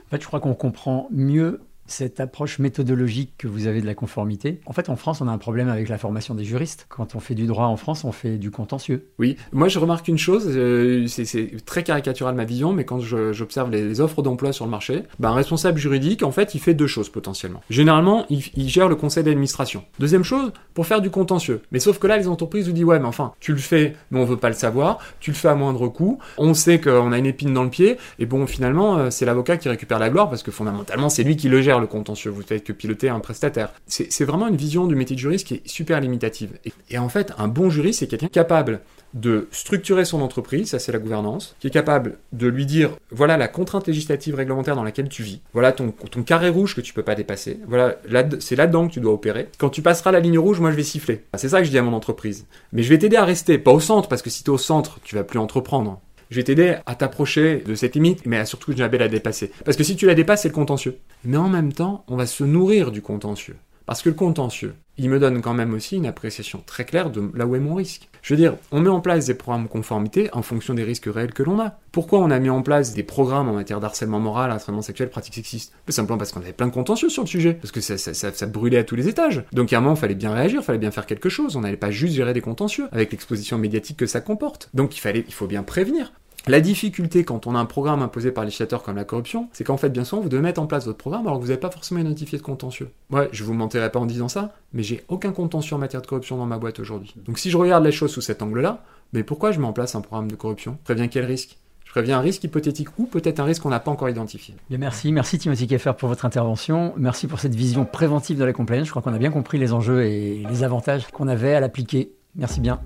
En 0.06 0.10
fait, 0.10 0.22
je 0.22 0.26
crois 0.26 0.40
qu'on 0.40 0.54
comprend 0.54 1.08
mieux 1.10 1.60
cette 1.86 2.20
approche 2.20 2.58
méthodologique 2.58 3.32
que 3.38 3.46
vous 3.46 3.66
avez 3.66 3.80
de 3.80 3.86
la 3.86 3.94
conformité. 3.94 4.60
En 4.66 4.72
fait, 4.72 4.88
en 4.88 4.96
France, 4.96 5.20
on 5.20 5.28
a 5.28 5.32
un 5.32 5.38
problème 5.38 5.68
avec 5.68 5.88
la 5.88 5.98
formation 5.98 6.34
des 6.34 6.44
juristes. 6.44 6.86
Quand 6.88 7.14
on 7.14 7.20
fait 7.20 7.34
du 7.34 7.46
droit 7.46 7.66
en 7.66 7.76
France, 7.76 8.04
on 8.04 8.12
fait 8.12 8.38
du 8.38 8.50
contentieux. 8.50 9.08
Oui, 9.18 9.36
moi 9.52 9.68
je 9.68 9.78
remarque 9.78 10.08
une 10.08 10.18
chose, 10.18 10.44
euh, 10.48 11.06
c'est 11.06 11.64
très 11.64 11.82
caricatural 11.82 12.34
ma 12.34 12.44
vision, 12.44 12.72
mais 12.72 12.84
quand 12.84 13.00
j'observe 13.00 13.70
les, 13.70 14.00
offres 14.00 14.22
d'emploi 14.22 14.52
sur 14.52 14.64
le 14.64 14.70
marché, 14.70 15.02
ben, 15.18 15.30
un 15.30 15.34
responsable 15.34 15.78
juridique, 15.78 16.22
en 16.22 16.32
fait, 16.32 16.54
il 16.54 16.60
fait 16.60 16.74
deux 16.74 16.86
choses 16.86 17.08
potentiellement. 17.08 17.60
Généralement, 17.70 18.26
il, 18.30 18.68
gère 18.68 18.88
le 18.88 18.96
conseil 18.96 19.22
d'administration. 19.22 19.84
Deuxième 19.98 20.24
chose, 20.24 20.52
pour 20.74 20.86
faire 20.86 21.00
du 21.00 21.10
contentieux. 21.10 21.62
Mais 21.70 21.78
sauf 21.78 21.98
que 21.98 22.06
là, 22.06 22.16
les 22.16 22.26
entreprises 22.28 22.66
vous 22.66 22.72
disent, 22.72 22.84
ouais, 22.84 22.98
mais 22.98 23.06
enfin, 23.06 23.32
tu 23.40 23.52
le 23.52 23.58
fais, 23.58 23.94
mais 24.10 24.18
on 24.18 24.24
veut 24.24 24.36
pas 24.36 24.48
le 24.48 24.54
savoir, 24.54 24.98
tu 25.20 25.30
le 25.30 25.36
fais 25.36 25.48
à 25.48 25.54
moindre 25.54 25.88
coût, 25.88 26.18
on 26.38 26.54
sait 26.54 26.80
qu'on 26.80 27.12
a 27.12 27.18
une 27.18 27.26
épine 27.26 27.54
dans 27.54 27.64
le 27.64 27.70
pied, 27.70 27.98
et 28.18 28.26
bon, 28.26 28.46
finalement, 28.46 28.98
euh, 28.98 29.10
c'est 29.10 29.26
l'avocat 29.26 29.56
qui 29.56 29.68
récupère 29.68 29.98
la 29.98 30.10
gloire, 30.10 30.28
parce 30.28 30.42
que 30.42 30.50
fondamentalement, 30.50 31.08
c'est 31.08 31.22
lui 31.22 31.36
qui 31.36 31.48
le 31.48 31.62
gère 31.62 31.73
le 31.80 31.86
contentieux, 31.86 32.30
vous 32.30 32.42
faites 32.42 32.64
que 32.64 32.72
piloter 32.72 33.08
un 33.08 33.20
prestataire. 33.20 33.72
C'est 33.86 34.24
vraiment 34.24 34.48
une 34.48 34.56
vision 34.56 34.86
du 34.86 34.94
métier 34.94 35.16
de 35.16 35.20
juriste 35.20 35.46
qui 35.46 35.54
est 35.54 35.68
super 35.68 36.00
limitative. 36.00 36.58
Et, 36.90 36.98
en 36.98 37.08
fait, 37.08 37.32
un 37.38 37.48
bon 37.48 37.70
juriste, 37.70 38.00
c'est 38.00 38.06
quelqu'un 38.06 38.28
capable 38.28 38.80
de 39.14 39.46
structurer 39.52 40.04
son 40.04 40.20
entreprise, 40.22 40.70
ça 40.70 40.80
c'est 40.80 40.90
la 40.90 40.98
gouvernance, 40.98 41.54
qui 41.60 41.68
est 41.68 41.70
capable 41.70 42.18
de 42.32 42.48
lui 42.48 42.66
dire, 42.66 42.90
voilà 43.12 43.36
la 43.36 43.46
contrainte 43.46 43.86
législative 43.86 44.34
réglementaire 44.34 44.74
dans 44.74 44.82
laquelle 44.82 45.08
tu 45.08 45.22
vis, 45.22 45.40
voilà 45.52 45.70
ton, 45.70 45.92
carré 46.26 46.48
rouge 46.48 46.74
que 46.74 46.80
tu 46.80 46.92
peux 46.92 47.04
pas 47.04 47.14
dépasser, 47.14 47.60
voilà 47.68 47.96
c'est 48.40 48.56
là-dedans 48.56 48.88
que 48.88 48.94
tu 48.94 48.98
dois 48.98 49.12
opérer. 49.12 49.50
Quand 49.58 49.70
tu 49.70 49.82
passeras 49.82 50.10
la 50.10 50.18
ligne 50.18 50.38
rouge, 50.38 50.58
moi 50.58 50.72
je 50.72 50.76
vais 50.76 50.82
siffler. 50.82 51.22
C'est 51.36 51.48
ça 51.48 51.60
que 51.60 51.64
je 51.64 51.70
dis 51.70 51.78
à 51.78 51.82
mon 51.82 51.92
entreprise. 51.92 52.46
Mais 52.72 52.82
je 52.82 52.88
vais 52.88 52.98
t'aider 52.98 53.16
à 53.16 53.24
rester, 53.24 53.56
pas 53.56 53.72
au 53.72 53.78
centre, 53.78 54.08
parce 54.08 54.20
que 54.20 54.30
si 54.30 54.42
tu 54.42 54.50
es 54.50 54.52
au 54.52 54.58
centre, 54.58 54.98
tu 55.04 55.14
vas 55.14 55.22
plus 55.22 55.38
entreprendre. 55.38 56.00
Je 56.34 56.40
vais 56.40 56.42
t'aider 56.42 56.74
à 56.84 56.96
t'approcher 56.96 57.62
de 57.64 57.76
cette 57.76 57.94
limite, 57.94 58.26
mais 58.26 58.38
à 58.38 58.44
surtout 58.44 58.76
jamais 58.76 58.98
la 58.98 59.06
dépasser. 59.06 59.52
Parce 59.64 59.76
que 59.76 59.84
si 59.84 59.94
tu 59.94 60.04
la 60.04 60.16
dépasses, 60.16 60.42
c'est 60.42 60.48
le 60.48 60.54
contentieux. 60.54 60.98
Mais 61.24 61.36
en 61.36 61.48
même 61.48 61.72
temps, 61.72 62.04
on 62.08 62.16
va 62.16 62.26
se 62.26 62.42
nourrir 62.42 62.90
du 62.90 63.02
contentieux. 63.02 63.54
Parce 63.86 64.02
que 64.02 64.08
le 64.08 64.16
contentieux, 64.16 64.74
il 64.98 65.10
me 65.10 65.20
donne 65.20 65.42
quand 65.42 65.54
même 65.54 65.74
aussi 65.74 65.94
une 65.94 66.06
appréciation 66.06 66.60
très 66.66 66.84
claire 66.84 67.10
de 67.10 67.30
là 67.34 67.46
où 67.46 67.54
est 67.54 67.60
mon 67.60 67.76
risque. 67.76 68.08
Je 68.20 68.34
veux 68.34 68.38
dire, 68.38 68.56
on 68.72 68.80
met 68.80 68.88
en 68.88 69.00
place 69.00 69.26
des 69.26 69.34
programmes 69.34 69.68
conformité 69.68 70.28
en 70.32 70.42
fonction 70.42 70.74
des 70.74 70.82
risques 70.82 71.06
réels 71.06 71.32
que 71.32 71.44
l'on 71.44 71.60
a. 71.60 71.78
Pourquoi 71.92 72.18
on 72.18 72.32
a 72.32 72.38
mis 72.40 72.50
en 72.50 72.62
place 72.62 72.94
des 72.94 73.04
programmes 73.04 73.48
en 73.48 73.52
matière 73.52 73.78
d'harcèlement 73.78 74.18
moral, 74.18 74.50
harcèlement 74.50 74.82
sexuel, 74.82 75.10
pratiques 75.10 75.34
sexistes? 75.34 75.72
Tout 75.86 75.92
simplement 75.92 76.18
parce 76.18 76.32
qu'on 76.32 76.40
avait 76.40 76.52
plein 76.52 76.66
de 76.66 76.72
contentieux 76.72 77.10
sur 77.10 77.22
le 77.22 77.28
sujet, 77.28 77.54
parce 77.54 77.70
que 77.70 77.80
ça, 77.80 77.96
ça, 77.96 78.46
brûlait 78.46 78.78
à 78.78 78.84
tous 78.84 78.96
les 78.96 79.06
étages. 79.06 79.44
Donc 79.52 79.72
à 79.72 79.80
il 79.80 79.96
fallait 79.96 80.14
bien 80.16 80.34
réagir, 80.34 80.62
il 80.62 80.64
fallait 80.64 80.78
bien 80.78 80.90
faire 80.90 81.06
quelque 81.06 81.28
chose. 81.28 81.54
On 81.54 81.60
n'allait 81.60 81.76
pas 81.76 81.92
juste 81.92 82.14
gérer 82.14 82.32
des 82.32 82.40
contentieux 82.40 82.88
avec 82.90 83.12
l'exposition 83.12 83.56
médiatique 83.56 83.98
que 83.98 84.06
ça 84.06 84.20
comporte. 84.20 84.70
Donc 84.74 84.96
il 84.96 85.00
fallait, 85.00 85.24
il 85.28 85.34
faut 85.34 85.46
bien 85.46 85.62
prévenir. 85.62 86.12
La 86.46 86.60
difficulté 86.60 87.24
quand 87.24 87.46
on 87.46 87.54
a 87.54 87.58
un 87.58 87.64
programme 87.64 88.02
imposé 88.02 88.30
par 88.30 88.44
les 88.44 88.48
législateur 88.48 88.82
comme 88.82 88.96
la 88.96 89.04
corruption, 89.04 89.48
c'est 89.52 89.64
qu'en 89.64 89.78
fait, 89.78 89.88
bien 89.88 90.04
souvent, 90.04 90.20
vous 90.20 90.28
devez 90.28 90.42
mettre 90.42 90.60
en 90.60 90.66
place 90.66 90.84
votre 90.84 90.98
programme 90.98 91.26
alors 91.26 91.38
que 91.38 91.42
vous 91.42 91.48
n'avez 91.48 91.60
pas 91.60 91.70
forcément 91.70 92.00
identifié 92.00 92.36
de 92.36 92.42
contentieux. 92.42 92.90
Ouais, 93.10 93.30
je 93.32 93.44
vous 93.44 93.54
mentirai 93.54 93.90
pas 93.90 93.98
en 93.98 94.06
disant 94.06 94.28
ça, 94.28 94.52
mais 94.74 94.82
j'ai 94.82 95.04
aucun 95.08 95.32
contentieux 95.32 95.74
en 95.74 95.78
matière 95.78 96.02
de 96.02 96.06
corruption 96.06 96.36
dans 96.36 96.46
ma 96.46 96.58
boîte 96.58 96.80
aujourd'hui. 96.80 97.14
Donc 97.24 97.38
si 97.38 97.50
je 97.50 97.56
regarde 97.56 97.82
les 97.82 97.92
choses 97.92 98.12
sous 98.12 98.20
cet 98.20 98.42
angle-là, 98.42 98.84
mais 99.14 99.22
pourquoi 99.22 99.52
je 99.52 99.60
mets 99.60 99.66
en 99.66 99.72
place 99.72 99.94
un 99.94 100.02
programme 100.02 100.30
de 100.30 100.36
corruption? 100.36 100.76
Je 100.80 100.84
préviens 100.84 101.08
quel 101.08 101.24
risque? 101.24 101.56
Je 101.84 101.90
préviens 101.90 102.18
un 102.18 102.22
risque 102.22 102.44
hypothétique 102.44 102.88
ou 102.98 103.06
peut-être 103.06 103.40
un 103.40 103.44
risque 103.44 103.62
qu'on 103.62 103.70
n'a 103.70 103.80
pas 103.80 103.90
encore 103.90 104.08
identifié. 104.08 104.54
Bien, 104.68 104.78
merci. 104.78 105.12
Merci 105.12 105.38
Timothy 105.38 105.66
Keffer 105.66 105.92
pour 105.96 106.08
votre 106.08 106.24
intervention. 106.24 106.92
Merci 106.96 107.28
pour 107.28 107.38
cette 107.38 107.54
vision 107.54 107.84
préventive 107.84 108.36
de 108.38 108.44
la 108.44 108.52
compliance. 108.52 108.86
Je 108.86 108.90
crois 108.90 109.00
qu'on 109.00 109.14
a 109.14 109.18
bien 109.18 109.30
compris 109.30 109.58
les 109.58 109.72
enjeux 109.72 110.04
et 110.04 110.44
les 110.48 110.64
avantages 110.64 111.06
qu'on 111.12 111.28
avait 111.28 111.54
à 111.54 111.60
l'appliquer. 111.60 112.12
Merci 112.34 112.60
bien. 112.60 112.80